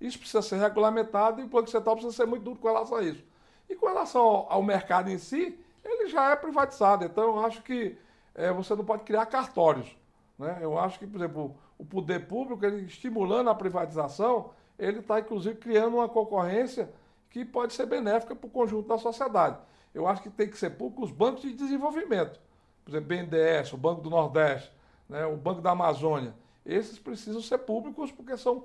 Isso 0.00 0.18
precisa 0.18 0.42
ser 0.42 0.56
regulamentado 0.56 1.40
e 1.40 1.44
o 1.44 1.48
Banco 1.48 1.70
Central 1.70 1.94
precisa 1.94 2.16
ser 2.16 2.26
muito 2.26 2.42
duro 2.42 2.58
com 2.58 2.66
relação 2.66 2.98
a 2.98 3.02
isso. 3.02 3.22
E 3.68 3.76
com 3.76 3.86
relação 3.86 4.20
ao, 4.20 4.52
ao 4.52 4.62
mercado 4.62 5.08
em 5.08 5.18
si, 5.18 5.56
ele 5.84 6.08
já 6.08 6.30
é 6.30 6.36
privatizado. 6.36 7.04
Então, 7.04 7.36
eu 7.36 7.46
acho 7.46 7.62
que 7.62 7.96
é, 8.34 8.52
você 8.52 8.74
não 8.74 8.84
pode 8.84 9.04
criar 9.04 9.26
cartórios. 9.26 9.96
Né? 10.36 10.58
Eu 10.60 10.76
acho 10.76 10.98
que, 10.98 11.06
por 11.06 11.18
exemplo, 11.18 11.56
o 11.78 11.84
poder 11.84 12.26
público, 12.26 12.64
ele 12.64 12.84
estimulando 12.84 13.50
a 13.50 13.54
privatização, 13.54 14.50
ele 14.78 14.98
está, 14.98 15.20
inclusive, 15.20 15.56
criando 15.56 15.96
uma 15.96 16.08
concorrência 16.08 16.90
que 17.32 17.44
pode 17.44 17.72
ser 17.72 17.86
benéfica 17.86 18.36
para 18.36 18.46
o 18.46 18.50
conjunto 18.50 18.88
da 18.88 18.98
sociedade. 18.98 19.58
Eu 19.94 20.06
acho 20.06 20.22
que 20.22 20.30
tem 20.30 20.48
que 20.48 20.56
ser 20.56 20.70
público 20.70 21.02
os 21.02 21.10
bancos 21.10 21.42
de 21.42 21.52
desenvolvimento. 21.54 22.38
Por 22.84 22.90
exemplo, 22.90 23.08
BNDES, 23.08 23.72
o 23.72 23.76
Banco 23.76 24.02
do 24.02 24.10
Nordeste, 24.10 24.70
né, 25.08 25.24
o 25.24 25.36
Banco 25.36 25.62
da 25.62 25.70
Amazônia. 25.70 26.34
Esses 26.64 26.98
precisam 26.98 27.40
ser 27.40 27.58
públicos 27.58 28.12
porque 28.12 28.36
são 28.36 28.64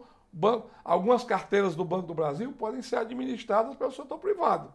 algumas 0.84 1.24
carteiras 1.24 1.76
do 1.76 1.86
Banco 1.86 2.08
do 2.08 2.14
Brasil 2.14 2.52
podem 2.52 2.82
ser 2.82 2.98
administradas 2.98 3.74
pelo 3.76 3.92
setor 3.92 4.20
privado. 4.20 4.72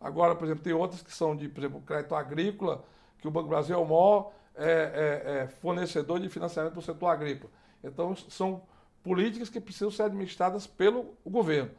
Agora, 0.00 0.34
por 0.34 0.44
exemplo, 0.44 0.62
tem 0.62 0.72
outras 0.72 1.00
que 1.00 1.12
são 1.12 1.34
de, 1.34 1.48
por 1.48 1.60
exemplo, 1.60 1.80
crédito 1.80 2.14
agrícola, 2.14 2.84
que 3.18 3.28
o 3.28 3.30
Banco 3.30 3.46
do 3.46 3.50
Brasil 3.50 3.76
é 3.76 3.78
o 3.78 3.84
maior 3.84 4.32
é, 4.56 4.64
é, 4.64 5.32
é, 5.42 5.46
fornecedor 5.46 6.18
de 6.18 6.28
financiamento 6.28 6.72
para 6.72 6.80
o 6.80 6.82
setor 6.82 7.08
agrícola. 7.08 7.50
Então, 7.82 8.14
são 8.14 8.62
políticas 9.02 9.48
que 9.48 9.60
precisam 9.60 9.90
ser 9.90 10.02
administradas 10.02 10.66
pelo 10.66 11.14
governo. 11.24 11.70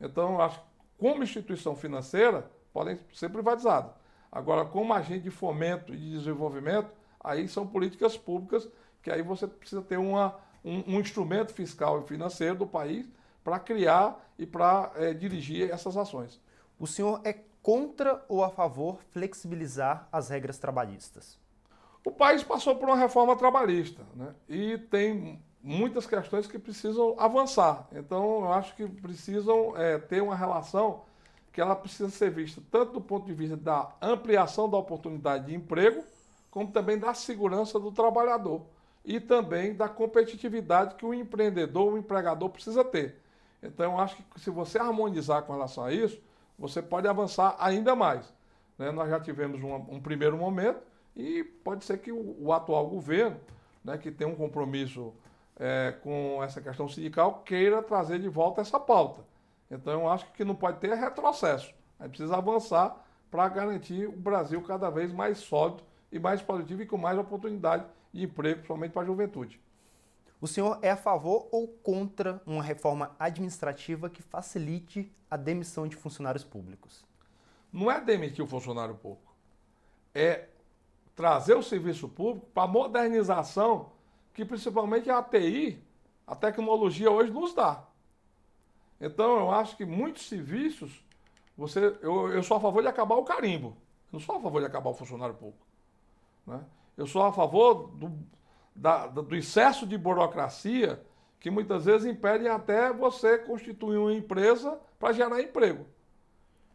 Então, 0.00 0.40
acho 0.40 0.58
que 0.60 0.75
como 0.98 1.22
instituição 1.22 1.74
financeira, 1.76 2.50
podem 2.72 2.98
ser 3.12 3.30
privatizadas. 3.30 3.92
Agora, 4.30 4.64
como 4.64 4.92
agente 4.92 5.24
de 5.24 5.30
fomento 5.30 5.94
e 5.94 5.96
de 5.96 6.10
desenvolvimento, 6.18 6.90
aí 7.20 7.48
são 7.48 7.66
políticas 7.66 8.16
públicas 8.16 8.68
que 9.02 9.10
aí 9.10 9.22
você 9.22 9.46
precisa 9.46 9.82
ter 9.82 9.98
uma, 9.98 10.36
um, 10.64 10.96
um 10.96 11.00
instrumento 11.00 11.52
fiscal 11.52 12.00
e 12.00 12.08
financeiro 12.08 12.56
do 12.56 12.66
país 12.66 13.08
para 13.44 13.58
criar 13.58 14.28
e 14.36 14.44
para 14.44 14.90
é, 14.96 15.14
dirigir 15.14 15.70
essas 15.70 15.96
ações. 15.96 16.40
O 16.78 16.86
senhor 16.86 17.20
é 17.24 17.38
contra 17.62 18.24
ou 18.28 18.42
a 18.42 18.50
favor 18.50 18.98
flexibilizar 19.10 20.08
as 20.10 20.28
regras 20.28 20.58
trabalhistas? 20.58 21.38
O 22.04 22.10
país 22.10 22.42
passou 22.42 22.76
por 22.76 22.88
uma 22.88 22.96
reforma 22.96 23.36
trabalhista 23.36 24.02
né? 24.14 24.34
e 24.48 24.76
tem 24.78 25.40
muitas 25.66 26.06
questões 26.06 26.46
que 26.46 26.60
precisam 26.60 27.16
avançar. 27.18 27.88
Então, 27.90 28.42
eu 28.42 28.52
acho 28.52 28.72
que 28.76 28.86
precisam 28.86 29.76
é, 29.76 29.98
ter 29.98 30.22
uma 30.22 30.36
relação 30.36 31.02
que 31.52 31.60
ela 31.60 31.74
precisa 31.74 32.08
ser 32.08 32.30
vista 32.30 32.62
tanto 32.70 32.92
do 32.92 33.00
ponto 33.00 33.26
de 33.26 33.32
vista 33.34 33.56
da 33.56 33.92
ampliação 34.00 34.70
da 34.70 34.76
oportunidade 34.76 35.46
de 35.46 35.54
emprego, 35.56 36.04
como 36.52 36.70
também 36.70 36.96
da 36.96 37.12
segurança 37.14 37.80
do 37.80 37.90
trabalhador 37.90 38.62
e 39.04 39.18
também 39.18 39.74
da 39.74 39.88
competitividade 39.88 40.94
que 40.94 41.04
o 41.04 41.12
empreendedor, 41.12 41.94
o 41.94 41.98
empregador 41.98 42.48
precisa 42.48 42.84
ter. 42.84 43.20
Então, 43.60 43.94
eu 43.94 43.98
acho 43.98 44.16
que 44.16 44.40
se 44.40 44.50
você 44.50 44.78
harmonizar 44.78 45.42
com 45.42 45.52
relação 45.52 45.82
a 45.82 45.92
isso, 45.92 46.20
você 46.56 46.80
pode 46.80 47.08
avançar 47.08 47.56
ainda 47.58 47.96
mais. 47.96 48.32
Né? 48.78 48.92
Nós 48.92 49.10
já 49.10 49.18
tivemos 49.18 49.60
um, 49.60 49.74
um, 49.74 50.00
primeiro 50.00 50.36
momento 50.36 50.78
e 51.16 51.42
pode 51.42 51.84
ser 51.84 51.98
que 51.98 52.12
o, 52.12 52.36
o 52.38 52.52
atual 52.52 52.86
governo, 52.86 53.40
né, 53.84 53.98
que 53.98 54.12
tem 54.12 54.28
um 54.28 54.36
compromisso 54.36 55.12
é, 55.58 55.92
com 56.02 56.42
essa 56.42 56.60
questão 56.60 56.88
sindical, 56.88 57.42
queira 57.42 57.82
trazer 57.82 58.18
de 58.18 58.28
volta 58.28 58.60
essa 58.60 58.78
pauta. 58.78 59.22
Então 59.70 59.92
eu 59.92 60.08
acho 60.08 60.30
que 60.32 60.44
não 60.44 60.54
pode 60.54 60.78
ter 60.78 60.94
retrocesso. 60.94 61.74
A 61.98 62.04
gente 62.04 62.16
precisa 62.16 62.36
avançar 62.36 63.04
para 63.30 63.48
garantir 63.48 64.06
o 64.06 64.12
Brasil 64.12 64.62
cada 64.62 64.90
vez 64.90 65.12
mais 65.12 65.38
sólido 65.38 65.82
e 66.12 66.18
mais 66.18 66.40
produtivo 66.40 66.82
e 66.82 66.86
com 66.86 66.96
mais 66.96 67.18
oportunidade 67.18 67.84
de 68.12 68.24
emprego, 68.24 68.56
principalmente 68.56 68.92
para 68.92 69.02
a 69.02 69.06
juventude. 69.06 69.60
O 70.40 70.46
senhor 70.46 70.78
é 70.82 70.90
a 70.90 70.96
favor 70.96 71.48
ou 71.50 71.66
contra 71.66 72.40
uma 72.46 72.62
reforma 72.62 73.16
administrativa 73.18 74.10
que 74.10 74.22
facilite 74.22 75.10
a 75.30 75.36
demissão 75.36 75.88
de 75.88 75.96
funcionários 75.96 76.44
públicos? 76.44 77.04
Não 77.72 77.90
é 77.90 78.00
demitir 78.00 78.44
o 78.44 78.46
funcionário 78.48 78.94
público, 78.94 79.34
é 80.14 80.48
trazer 81.14 81.54
o 81.54 81.62
serviço 81.62 82.08
público 82.08 82.46
para 82.54 82.64
a 82.64 82.68
modernização 82.68 83.90
que 84.36 84.44
principalmente 84.44 85.10
a 85.10 85.22
TI, 85.22 85.82
a 86.26 86.36
tecnologia 86.36 87.10
hoje 87.10 87.32
nos 87.32 87.54
dá. 87.54 87.82
Então 89.00 89.40
eu 89.40 89.50
acho 89.50 89.74
que 89.78 89.86
muitos 89.86 90.28
serviços, 90.28 91.02
você, 91.56 91.96
eu, 92.02 92.30
eu 92.30 92.42
sou 92.42 92.58
a 92.58 92.60
favor 92.60 92.82
de 92.82 92.88
acabar 92.88 93.16
o 93.16 93.24
carimbo. 93.24 93.68
Eu 93.68 94.18
não 94.18 94.20
sou 94.20 94.36
a 94.36 94.40
favor 94.40 94.60
de 94.60 94.66
acabar 94.66 94.90
o 94.90 94.94
funcionário 94.94 95.34
público. 95.34 95.66
Né? 96.46 96.62
Eu 96.98 97.06
sou 97.06 97.22
a 97.22 97.32
favor 97.32 97.88
do, 97.96 98.12
da, 98.74 99.06
do 99.06 99.34
excesso 99.34 99.86
de 99.86 99.96
burocracia 99.96 101.02
que 101.40 101.50
muitas 101.50 101.86
vezes 101.86 102.06
impede 102.06 102.46
até 102.46 102.92
você 102.92 103.38
constituir 103.38 103.96
uma 103.96 104.12
empresa 104.12 104.78
para 104.98 105.14
gerar 105.14 105.40
emprego. 105.40 105.86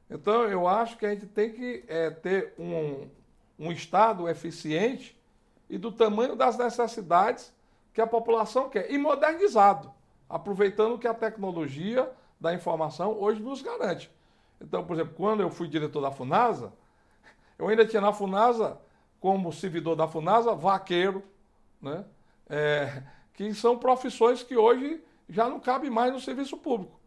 Então, 0.09 0.45
eu 0.45 0.67
acho 0.67 0.97
que 0.97 1.05
a 1.05 1.11
gente 1.11 1.27
tem 1.27 1.53
que 1.53 1.83
é, 1.87 2.09
ter 2.09 2.55
um, 2.57 3.07
um 3.59 3.71
Estado 3.71 4.27
eficiente 4.27 5.15
e 5.71 5.77
do 5.77 5.89
tamanho 5.89 6.35
das 6.35 6.57
necessidades 6.57 7.53
que 7.93 8.01
a 8.01 8.05
população 8.05 8.69
quer, 8.69 8.91
e 8.91 8.97
modernizado, 8.97 9.89
aproveitando 10.29 10.99
que 10.99 11.07
a 11.07 11.13
tecnologia 11.13 12.11
da 12.37 12.53
informação 12.53 13.17
hoje 13.17 13.41
nos 13.41 13.61
garante. 13.61 14.11
Então, 14.59 14.85
por 14.85 14.95
exemplo, 14.95 15.13
quando 15.15 15.39
eu 15.39 15.49
fui 15.49 15.69
diretor 15.69 16.01
da 16.01 16.11
FUNASA, 16.11 16.73
eu 17.57 17.69
ainda 17.69 17.85
tinha 17.85 18.01
na 18.01 18.11
FUNASA, 18.11 18.77
como 19.21 19.53
servidor 19.53 19.95
da 19.95 20.09
FUNASA, 20.09 20.53
vaqueiro, 20.53 21.23
né? 21.81 22.03
É, 22.49 23.03
que 23.33 23.53
são 23.53 23.77
profissões 23.77 24.43
que 24.43 24.57
hoje 24.57 25.01
já 25.29 25.47
não 25.47 25.59
cabem 25.59 25.89
mais 25.89 26.11
no 26.11 26.19
serviço 26.19 26.57
público. 26.57 26.99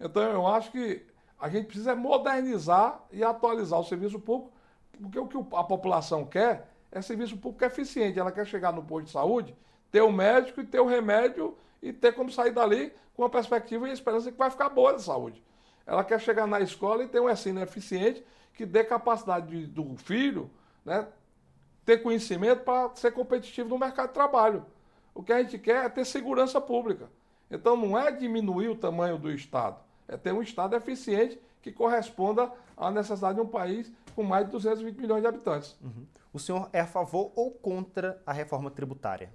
Então, 0.00 0.22
eu 0.22 0.46
acho 0.46 0.72
que 0.72 1.04
a 1.38 1.50
gente 1.50 1.66
precisa 1.66 1.94
modernizar 1.94 3.04
e 3.12 3.22
atualizar 3.22 3.78
o 3.78 3.84
serviço 3.84 4.18
público, 4.18 4.50
porque 4.98 5.18
o 5.18 5.28
que 5.28 5.36
a 5.54 5.64
população 5.64 6.24
quer 6.24 6.77
é 6.90 7.02
serviço 7.02 7.36
público 7.36 7.64
eficiente. 7.64 8.18
Ela 8.18 8.32
quer 8.32 8.46
chegar 8.46 8.72
no 8.72 8.82
posto 8.82 9.06
de 9.06 9.12
saúde, 9.12 9.56
ter 9.90 10.02
o 10.02 10.12
médico 10.12 10.60
e 10.60 10.64
ter 10.64 10.80
o 10.80 10.86
remédio 10.86 11.56
e 11.82 11.92
ter 11.92 12.12
como 12.12 12.30
sair 12.30 12.50
dali 12.50 12.92
com 13.14 13.24
a 13.24 13.28
perspectiva 13.30 13.86
e 13.86 13.90
a 13.90 13.94
esperança 13.94 14.30
que 14.30 14.38
vai 14.38 14.50
ficar 14.50 14.68
boa 14.68 14.94
de 14.94 15.02
saúde. 15.02 15.42
Ela 15.86 16.04
quer 16.04 16.20
chegar 16.20 16.46
na 16.46 16.60
escola 16.60 17.02
e 17.02 17.08
ter 17.08 17.20
um 17.20 17.30
ensino 17.30 17.60
eficiente 17.62 18.24
que 18.54 18.66
dê 18.66 18.84
capacidade 18.84 19.66
do 19.66 19.96
filho 19.96 20.50
né, 20.84 21.06
ter 21.84 22.02
conhecimento 22.02 22.64
para 22.64 22.94
ser 22.94 23.12
competitivo 23.12 23.68
no 23.68 23.78
mercado 23.78 24.08
de 24.08 24.14
trabalho. 24.14 24.66
O 25.14 25.22
que 25.22 25.32
a 25.32 25.42
gente 25.42 25.58
quer 25.58 25.84
é 25.84 25.88
ter 25.88 26.04
segurança 26.04 26.60
pública. 26.60 27.08
Então 27.50 27.76
não 27.76 27.98
é 27.98 28.12
diminuir 28.12 28.68
o 28.68 28.76
tamanho 28.76 29.18
do 29.18 29.30
Estado, 29.32 29.78
é 30.06 30.16
ter 30.16 30.32
um 30.32 30.42
Estado 30.42 30.76
eficiente 30.76 31.40
que 31.62 31.72
corresponda 31.72 32.52
à 32.76 32.90
necessidade 32.90 33.36
de 33.36 33.40
um 33.40 33.46
país 33.46 33.90
com 34.18 34.24
mais 34.24 34.46
de 34.46 34.50
220 34.50 34.96
milhões 34.96 35.22
de 35.22 35.28
habitantes. 35.28 35.76
Uhum. 35.80 36.04
O 36.32 36.40
senhor 36.40 36.68
é 36.72 36.80
a 36.80 36.86
favor 36.88 37.30
ou 37.36 37.52
contra 37.52 38.20
a 38.26 38.32
reforma 38.32 38.68
tributária? 38.68 39.32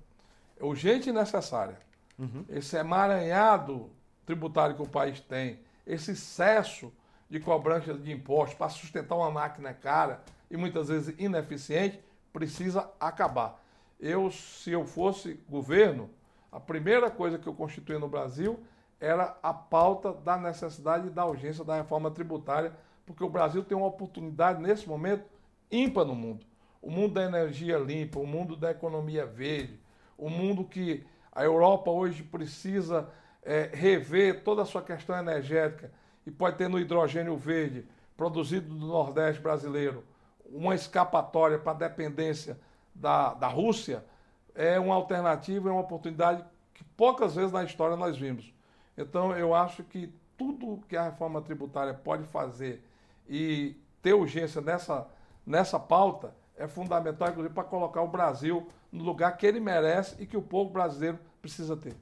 É 0.59 0.65
urgente 0.65 1.09
e 1.09 1.13
necessária. 1.13 1.79
Uhum. 2.19 2.43
Esse 2.49 2.75
emaranhado 2.75 3.89
tributário 4.25 4.75
que 4.75 4.81
o 4.81 4.85
país 4.85 5.21
tem, 5.21 5.61
esse 5.87 6.11
excesso 6.11 6.91
de 7.29 7.39
cobrança 7.39 7.93
de 7.93 8.11
impostos 8.11 8.57
para 8.57 8.67
sustentar 8.67 9.15
uma 9.15 9.31
máquina 9.31 9.73
cara 9.73 10.21
e 10.51 10.57
muitas 10.57 10.89
vezes 10.89 11.15
ineficiente, 11.17 12.03
precisa 12.33 12.89
acabar. 12.99 13.63
Eu, 13.97 14.29
se 14.31 14.69
eu 14.69 14.85
fosse 14.85 15.39
governo, 15.47 16.09
a 16.51 16.59
primeira 16.59 17.09
coisa 17.09 17.39
que 17.39 17.47
eu 17.47 17.53
constituía 17.53 17.99
no 17.99 18.09
Brasil 18.09 18.59
era 18.99 19.37
a 19.41 19.53
pauta 19.53 20.11
da 20.11 20.35
necessidade 20.35 21.07
e 21.07 21.09
da 21.09 21.25
urgência 21.25 21.63
da 21.63 21.77
reforma 21.77 22.11
tributária, 22.11 22.73
porque 23.05 23.23
o 23.23 23.29
Brasil 23.29 23.63
tem 23.63 23.77
uma 23.77 23.87
oportunidade 23.87 24.61
nesse 24.61 24.87
momento 24.87 25.25
ímpar 25.71 26.05
no 26.05 26.15
mundo. 26.15 26.45
O 26.81 26.91
mundo 26.91 27.13
da 27.13 27.23
energia 27.23 27.77
limpa, 27.77 28.19
o 28.19 28.27
mundo 28.27 28.55
da 28.55 28.71
economia 28.71 29.25
verde, 29.25 29.79
o 30.17 30.29
mundo 30.29 30.63
que 30.63 31.05
a 31.31 31.43
Europa 31.43 31.89
hoje 31.89 32.23
precisa 32.23 33.09
é, 33.41 33.69
rever 33.73 34.43
toda 34.43 34.61
a 34.61 34.65
sua 34.65 34.81
questão 34.81 35.17
energética 35.17 35.91
e 36.25 36.31
pode 36.31 36.57
ter 36.57 36.69
no 36.69 36.79
hidrogênio 36.79 37.35
verde 37.37 37.85
produzido 38.15 38.73
no 38.73 38.87
Nordeste 38.87 39.41
brasileiro 39.41 40.03
uma 40.45 40.75
escapatória 40.75 41.57
para 41.57 41.71
a 41.71 41.75
dependência 41.89 42.59
da, 42.93 43.33
da 43.33 43.47
Rússia, 43.47 44.05
é 44.53 44.79
uma 44.79 44.93
alternativa, 44.93 45.69
é 45.69 45.71
uma 45.71 45.81
oportunidade 45.81 46.45
que 46.73 46.83
poucas 46.83 47.35
vezes 47.35 47.51
na 47.51 47.63
história 47.63 47.95
nós 47.95 48.17
vimos. 48.17 48.53
Então, 48.95 49.35
eu 49.35 49.55
acho 49.55 49.83
que 49.83 50.13
tudo 50.37 50.83
que 50.87 50.95
a 50.95 51.03
reforma 51.03 51.41
tributária 51.41 51.93
pode 51.93 52.25
fazer 52.27 52.83
e 53.27 53.75
ter 54.01 54.13
urgência 54.13 54.61
nessa, 54.61 55.07
nessa 55.45 55.79
pauta 55.79 56.33
é 56.55 56.67
fundamental, 56.67 57.29
inclusive, 57.29 57.53
para 57.53 57.63
colocar 57.63 58.01
o 58.01 58.07
Brasil 58.07 58.67
no 58.91 59.03
lugar 59.03 59.35
que 59.37 59.45
ele 59.45 59.59
merece 59.59 60.15
e 60.21 60.25
que 60.25 60.37
o 60.37 60.41
povo 60.41 60.69
brasileiro 60.71 61.19
precisa 61.41 61.75
ter. 61.75 61.95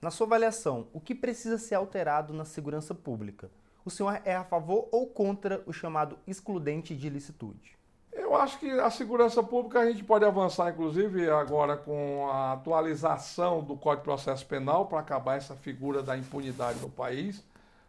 Na 0.00 0.10
sua 0.10 0.26
avaliação, 0.26 0.86
o 0.92 1.00
que 1.00 1.14
precisa 1.14 1.58
ser 1.58 1.74
alterado 1.74 2.32
na 2.32 2.44
segurança 2.44 2.94
pública? 2.94 3.50
O 3.84 3.90
senhor 3.90 4.20
é 4.24 4.34
a 4.34 4.44
favor 4.44 4.88
ou 4.92 5.06
contra 5.06 5.62
o 5.66 5.72
chamado 5.72 6.18
excludente 6.26 6.94
de 6.94 7.06
ilicitude? 7.06 7.76
Eu 8.12 8.34
acho 8.34 8.58
que 8.58 8.70
a 8.70 8.90
segurança 8.90 9.42
pública 9.42 9.80
a 9.80 9.90
gente 9.90 10.04
pode 10.04 10.24
avançar, 10.24 10.70
inclusive, 10.70 11.30
agora 11.30 11.76
com 11.76 12.28
a 12.30 12.52
atualização 12.52 13.62
do 13.62 13.76
Código 13.76 14.02
de 14.02 14.04
Processo 14.04 14.46
Penal 14.46 14.86
para 14.86 15.00
acabar 15.00 15.36
essa 15.36 15.54
figura 15.54 16.02
da 16.02 16.16
impunidade 16.16 16.78
no 16.80 16.90
país, 16.90 17.42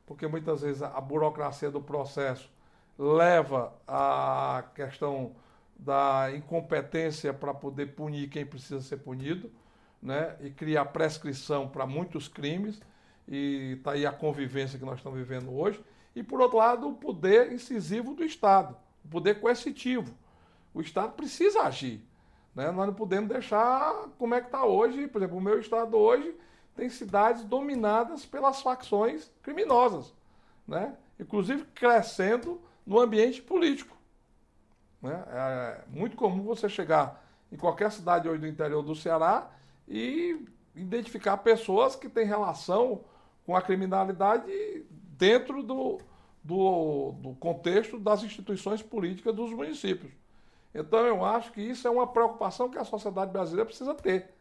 porque 0.06 0.28
muitas 0.28 0.62
vezes 0.62 0.82
a 0.82 1.02
burocracia 1.02 1.69
do 1.69 1.82
processo 1.82 2.49
leva 2.99 3.73
à 3.88 4.65
questão 4.75 5.31
da 5.77 6.29
incompetência 6.35 7.33
para 7.33 7.53
poder 7.53 7.95
punir 7.95 8.29
quem 8.29 8.45
precisa 8.45 8.81
ser 8.81 8.97
punido, 8.97 9.49
né? 10.01 10.35
e 10.41 10.49
criar 10.49 10.83
prescrição 10.85 11.69
para 11.69 11.88
muitos 11.88 12.27
crimes, 12.27 12.81
e 13.25 13.75
está 13.77 13.91
aí 13.91 14.05
a 14.05 14.12
convivência 14.12 14.77
que 14.77 14.83
nós 14.83 14.97
estamos 14.97 15.17
vivendo 15.17 15.55
hoje. 15.55 15.81
E, 16.13 16.21
por 16.21 16.41
outro 16.41 16.57
lado, 16.57 16.89
o 16.89 16.95
poder 16.95 17.53
incisivo 17.53 18.13
do 18.13 18.23
Estado, 18.23 18.75
o 19.05 19.07
poder 19.07 19.39
coercitivo. 19.39 20.13
O 20.73 20.81
Estado 20.81 21.13
precisa 21.13 21.62
agir. 21.62 22.03
Né? 22.53 22.69
Nós 22.71 22.88
não 22.88 22.93
podemos 22.93 23.29
deixar 23.29 24.09
como 24.17 24.35
é 24.35 24.41
que 24.41 24.47
está 24.47 24.65
hoje. 24.65 25.07
Por 25.07 25.19
exemplo, 25.19 25.38
o 25.38 25.41
meu 25.41 25.59
Estado 25.59 25.95
hoje 25.95 26.35
tem 26.75 26.89
cidades 26.89 27.43
dominadas 27.43 28.25
pelas 28.25 28.62
facções 28.62 29.31
criminosas, 29.41 30.13
né? 30.67 30.97
inclusive 31.19 31.65
crescendo 31.75 32.59
no 32.89 32.99
ambiente 32.99 33.39
político. 33.39 33.95
Né? 34.99 35.23
É 35.28 35.82
muito 35.89 36.17
comum 36.17 36.41
você 36.41 36.67
chegar 36.67 37.23
em 37.52 37.56
qualquer 37.56 37.91
cidade 37.91 38.28
hoje 38.28 38.41
do 38.41 38.47
interior 38.47 38.82
do 38.82 38.95
Ceará 38.95 39.52
e 39.88 40.43
identificar 40.75 41.38
pessoas 41.38 41.95
que 41.95 42.10
têm 42.10 42.25
relação 42.25 43.02
com 43.45 43.56
a 43.56 43.62
criminalidade 43.62 44.52
dentro 45.19 45.62
do, 45.62 45.99
do, 46.43 47.12
do 47.19 47.36
contexto 47.36 47.99
das 47.99 48.23
instituições 48.23 48.82
políticas 48.82 49.36
dos 49.36 49.52
municípios. 49.52 50.12
Então 50.73 51.06
eu 51.06 51.23
acho 51.23 51.52
que 51.52 51.62
isso 51.62 51.88
é 51.88 51.91
uma 51.91 52.08
preocupação 52.08 52.71
que 52.71 52.78
a 52.80 52.84
sociedade 52.84 53.32
brasileira 53.32 53.67
precisa 53.67 53.93
ter. 53.93 54.34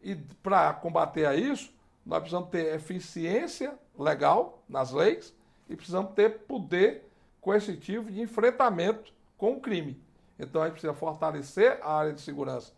E 0.00 0.14
para 0.42 0.72
combater 0.72 1.38
isso, 1.38 1.70
nós 2.04 2.20
precisamos 2.20 2.48
ter 2.48 2.74
eficiência 2.74 3.78
legal 3.98 4.62
nas 4.66 4.90
leis 4.90 5.34
e 5.68 5.76
precisamos 5.76 6.12
ter 6.12 6.30
poder 6.40 7.09
coercitivo 7.40 8.10
de 8.10 8.20
enfrentamento 8.20 9.12
com 9.36 9.52
o 9.52 9.60
crime. 9.60 10.00
Então 10.38 10.62
a 10.62 10.66
gente 10.66 10.74
precisa 10.74 10.94
fortalecer 10.94 11.78
a 11.82 11.92
área 11.92 12.12
de 12.12 12.20
segurança 12.20 12.72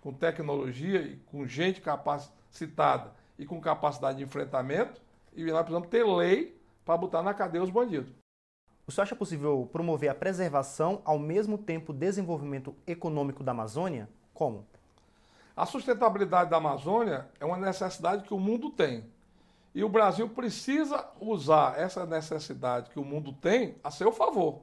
com 0.00 0.12
tecnologia 0.12 1.00
e 1.00 1.16
com 1.26 1.46
gente 1.46 1.80
capacitada 1.80 3.12
e 3.38 3.46
com 3.46 3.60
capacidade 3.60 4.18
de 4.18 4.24
enfrentamento, 4.24 5.00
e 5.34 5.44
nós 5.44 5.62
precisamos 5.62 5.88
ter 5.88 6.04
lei 6.04 6.56
para 6.84 6.96
botar 6.96 7.22
na 7.22 7.32
cadeia 7.32 7.64
os 7.64 7.70
bandidos. 7.70 8.12
O 8.86 8.92
senhor 8.92 9.04
acha 9.04 9.16
possível 9.16 9.68
promover 9.72 10.10
a 10.10 10.14
preservação 10.14 11.00
ao 11.04 11.18
mesmo 11.18 11.56
tempo 11.56 11.92
desenvolvimento 11.92 12.74
econômico 12.86 13.42
da 13.42 13.52
Amazônia? 13.52 14.08
Como? 14.34 14.66
A 15.56 15.64
sustentabilidade 15.66 16.50
da 16.50 16.56
Amazônia 16.56 17.28
é 17.38 17.44
uma 17.44 17.56
necessidade 17.56 18.24
que 18.24 18.34
o 18.34 18.40
mundo 18.40 18.70
tem. 18.70 19.04
E 19.74 19.82
o 19.82 19.88
Brasil 19.88 20.28
precisa 20.28 21.08
usar 21.20 21.78
essa 21.78 22.04
necessidade 22.04 22.90
que 22.90 22.98
o 22.98 23.04
mundo 23.04 23.32
tem 23.32 23.76
a 23.82 23.90
seu 23.90 24.12
favor. 24.12 24.60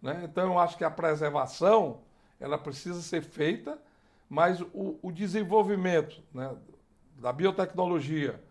Né? 0.00 0.22
Então 0.24 0.52
eu 0.52 0.58
acho 0.58 0.78
que 0.78 0.84
a 0.84 0.90
preservação 0.90 2.00
ela 2.38 2.56
precisa 2.56 3.02
ser 3.02 3.22
feita, 3.22 3.78
mas 4.28 4.60
o, 4.60 4.98
o 5.02 5.12
desenvolvimento 5.12 6.22
né, 6.32 6.56
da 7.18 7.32
biotecnologia, 7.32 8.42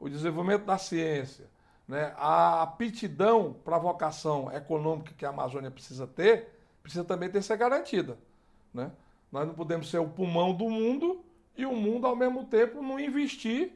o 0.00 0.08
desenvolvimento 0.08 0.64
da 0.64 0.78
ciência, 0.78 1.48
né, 1.86 2.12
a 2.16 2.62
aptidão 2.62 3.54
para 3.64 3.76
a 3.76 3.78
vocação 3.78 4.50
econômica 4.52 5.14
que 5.16 5.24
a 5.24 5.28
Amazônia 5.28 5.70
precisa 5.70 6.08
ter, 6.08 6.58
precisa 6.82 7.04
também 7.04 7.30
ter 7.30 7.42
ser 7.42 7.56
garantida. 7.56 8.18
Né? 8.74 8.90
Nós 9.30 9.46
não 9.46 9.54
podemos 9.54 9.88
ser 9.88 9.98
o 9.98 10.08
pulmão 10.08 10.52
do 10.52 10.68
mundo 10.68 11.24
e 11.56 11.64
o 11.64 11.74
mundo, 11.74 12.06
ao 12.06 12.16
mesmo 12.16 12.44
tempo, 12.44 12.82
não 12.82 12.98
investir 12.98 13.72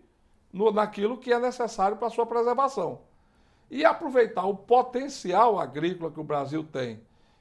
no, 0.53 0.71
naquilo 0.71 1.19
que 1.19 1.33
é 1.33 1.39
necessário 1.39 1.97
para 1.97 2.11
sua 2.11 2.27
preservação. 2.27 3.01
E 3.71 3.85
aproveitar 3.85 4.45
o 4.47 4.55
potencial 4.55 5.59
agrícola 5.59 6.11
que 6.11 6.21
o 6.21 6.25
Brasil 6.25 6.65
tem 6.65 7.01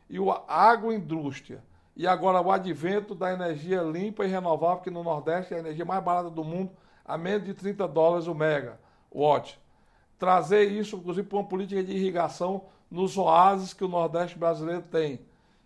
e 0.09 0.17
a 0.19 0.43
agroindústria, 0.47 1.63
e 1.95 2.07
agora 2.07 2.41
o 2.41 2.51
advento 2.51 3.13
da 3.13 3.33
energia 3.33 3.81
limpa 3.81 4.25
e 4.25 4.27
renovável, 4.27 4.81
que 4.81 4.89
no 4.89 5.03
Nordeste 5.03 5.53
é 5.53 5.57
a 5.57 5.59
energia 5.59 5.85
mais 5.85 6.03
barata 6.03 6.29
do 6.29 6.43
mundo, 6.43 6.71
a 7.05 7.17
menos 7.17 7.45
de 7.45 7.53
30 7.53 7.87
dólares 7.87 8.27
o 8.27 8.33
mega, 8.33 8.79
watt. 9.11 9.59
Trazer 10.17 10.63
isso, 10.71 10.97
inclusive, 10.97 11.27
para 11.27 11.37
uma 11.37 11.47
política 11.47 11.83
de 11.83 11.91
irrigação 11.91 12.65
nos 12.89 13.17
oásis 13.17 13.73
que 13.73 13.83
o 13.83 13.87
Nordeste 13.87 14.37
brasileiro 14.37 14.83
tem. 14.83 15.19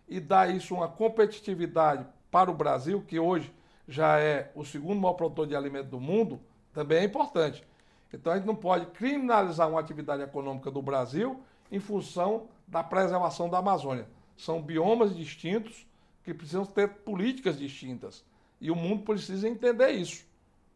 E 0.07 0.19
dar 0.19 0.53
isso 0.53 0.75
uma 0.75 0.87
competitividade 0.87 2.05
para 2.31 2.49
o 2.49 2.53
Brasil, 2.53 3.03
que 3.07 3.19
hoje 3.19 3.53
já 3.87 4.19
é 4.19 4.51
o 4.55 4.65
segundo 4.65 4.99
maior 4.99 5.13
produtor 5.13 5.47
de 5.47 5.55
alimento 5.55 5.89
do 5.89 5.99
mundo, 5.99 6.39
também 6.73 6.99
é 6.99 7.03
importante. 7.03 7.63
Então 8.11 8.31
a 8.31 8.37
gente 8.37 8.45
não 8.45 8.55
pode 8.55 8.85
criminalizar 8.87 9.69
uma 9.69 9.79
atividade 9.79 10.21
econômica 10.21 10.69
do 10.69 10.81
Brasil 10.81 11.41
em 11.71 11.79
função 11.79 12.47
da 12.67 12.83
preservação 12.83 13.49
da 13.49 13.57
Amazônia. 13.57 14.07
São 14.37 14.61
biomas 14.61 15.15
distintos 15.15 15.87
que 16.23 16.33
precisam 16.33 16.65
ter 16.65 16.87
políticas 16.87 17.57
distintas. 17.57 18.23
E 18.59 18.71
o 18.71 18.75
mundo 18.75 19.03
precisa 19.03 19.47
entender 19.47 19.91
isso. 19.91 20.25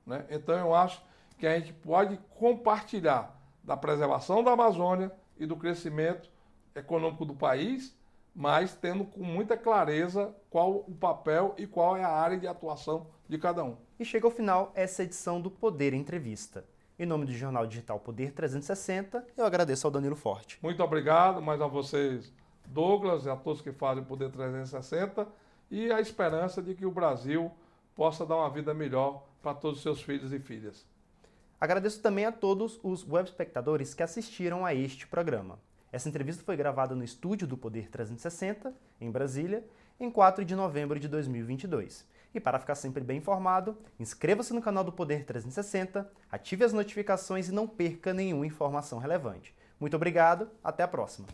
Né? 0.05 0.25
Então 0.29 0.55
eu 0.55 0.73
acho 0.73 1.01
que 1.37 1.45
a 1.45 1.59
gente 1.59 1.73
pode 1.73 2.17
compartilhar 2.37 3.37
da 3.63 3.77
preservação 3.77 4.43
da 4.43 4.51
Amazônia 4.51 5.11
e 5.37 5.45
do 5.45 5.55
crescimento 5.55 6.29
econômico 6.75 7.25
do 7.25 7.35
país, 7.35 7.95
mas 8.33 8.75
tendo 8.75 9.05
com 9.05 9.23
muita 9.23 9.57
clareza 9.57 10.33
qual 10.49 10.83
o 10.87 10.95
papel 10.95 11.53
e 11.57 11.67
qual 11.67 11.95
é 11.97 12.03
a 12.03 12.09
área 12.09 12.37
de 12.37 12.47
atuação 12.47 13.07
de 13.27 13.37
cada 13.37 13.63
um. 13.63 13.77
E 13.99 14.05
chega 14.05 14.27
ao 14.27 14.31
final 14.31 14.71
essa 14.75 15.01
edição 15.01 15.41
do 15.41 15.49
Poder 15.49 15.91
Entrevista. 15.91 16.63
Em 16.99 17.05
nome 17.05 17.25
do 17.25 17.33
jornal 17.33 17.65
digital 17.65 17.99
Poder 17.99 18.31
360, 18.31 19.25
eu 19.35 19.43
agradeço 19.43 19.87
ao 19.87 19.91
Danilo 19.91 20.15
Forte. 20.15 20.59
Muito 20.61 20.83
obrigado 20.83 21.41
mais 21.41 21.59
a 21.59 21.65
vocês, 21.65 22.31
Douglas, 22.67 23.25
e 23.25 23.29
a 23.31 23.35
todos 23.35 23.59
que 23.59 23.71
fazem 23.71 24.03
o 24.03 24.05
Poder 24.05 24.29
360 24.29 25.27
e 25.71 25.91
a 25.91 25.99
esperança 25.99 26.61
de 26.61 26.75
que 26.75 26.85
o 26.85 26.91
Brasil 26.91 27.51
possa 27.95 28.23
dar 28.23 28.35
uma 28.35 28.51
vida 28.51 28.71
melhor 28.71 29.23
para 29.41 29.55
todos 29.55 29.77
os 29.77 29.83
seus 29.83 29.99
filhos 29.99 30.31
e 30.31 30.37
filhas. 30.37 30.85
Agradeço 31.59 31.99
também 31.99 32.25
a 32.25 32.31
todos 32.31 32.79
os 32.83 33.03
web 33.03 33.27
espectadores 33.27 33.95
que 33.95 34.03
assistiram 34.03 34.63
a 34.63 34.75
este 34.75 35.07
programa. 35.07 35.57
Essa 35.91 36.07
entrevista 36.07 36.43
foi 36.43 36.55
gravada 36.55 36.93
no 36.93 37.03
estúdio 37.03 37.47
do 37.47 37.57
Poder 37.57 37.89
360, 37.89 38.75
em 39.01 39.09
Brasília, 39.09 39.65
em 39.99 40.11
4 40.11 40.45
de 40.45 40.55
novembro 40.55 40.99
de 40.99 41.07
2022. 41.07 42.05
E 42.33 42.39
para 42.39 42.59
ficar 42.59 42.75
sempre 42.75 43.03
bem 43.03 43.17
informado, 43.17 43.77
inscreva-se 43.99 44.53
no 44.53 44.61
canal 44.61 44.83
do 44.83 44.91
Poder 44.91 45.25
360, 45.25 46.09
ative 46.31 46.63
as 46.63 46.73
notificações 46.73 47.49
e 47.49 47.51
não 47.51 47.67
perca 47.67 48.13
nenhuma 48.13 48.45
informação 48.45 48.99
relevante. 48.99 49.55
Muito 49.79 49.95
obrigado, 49.95 50.49
até 50.63 50.83
a 50.83 50.87
próxima. 50.87 51.27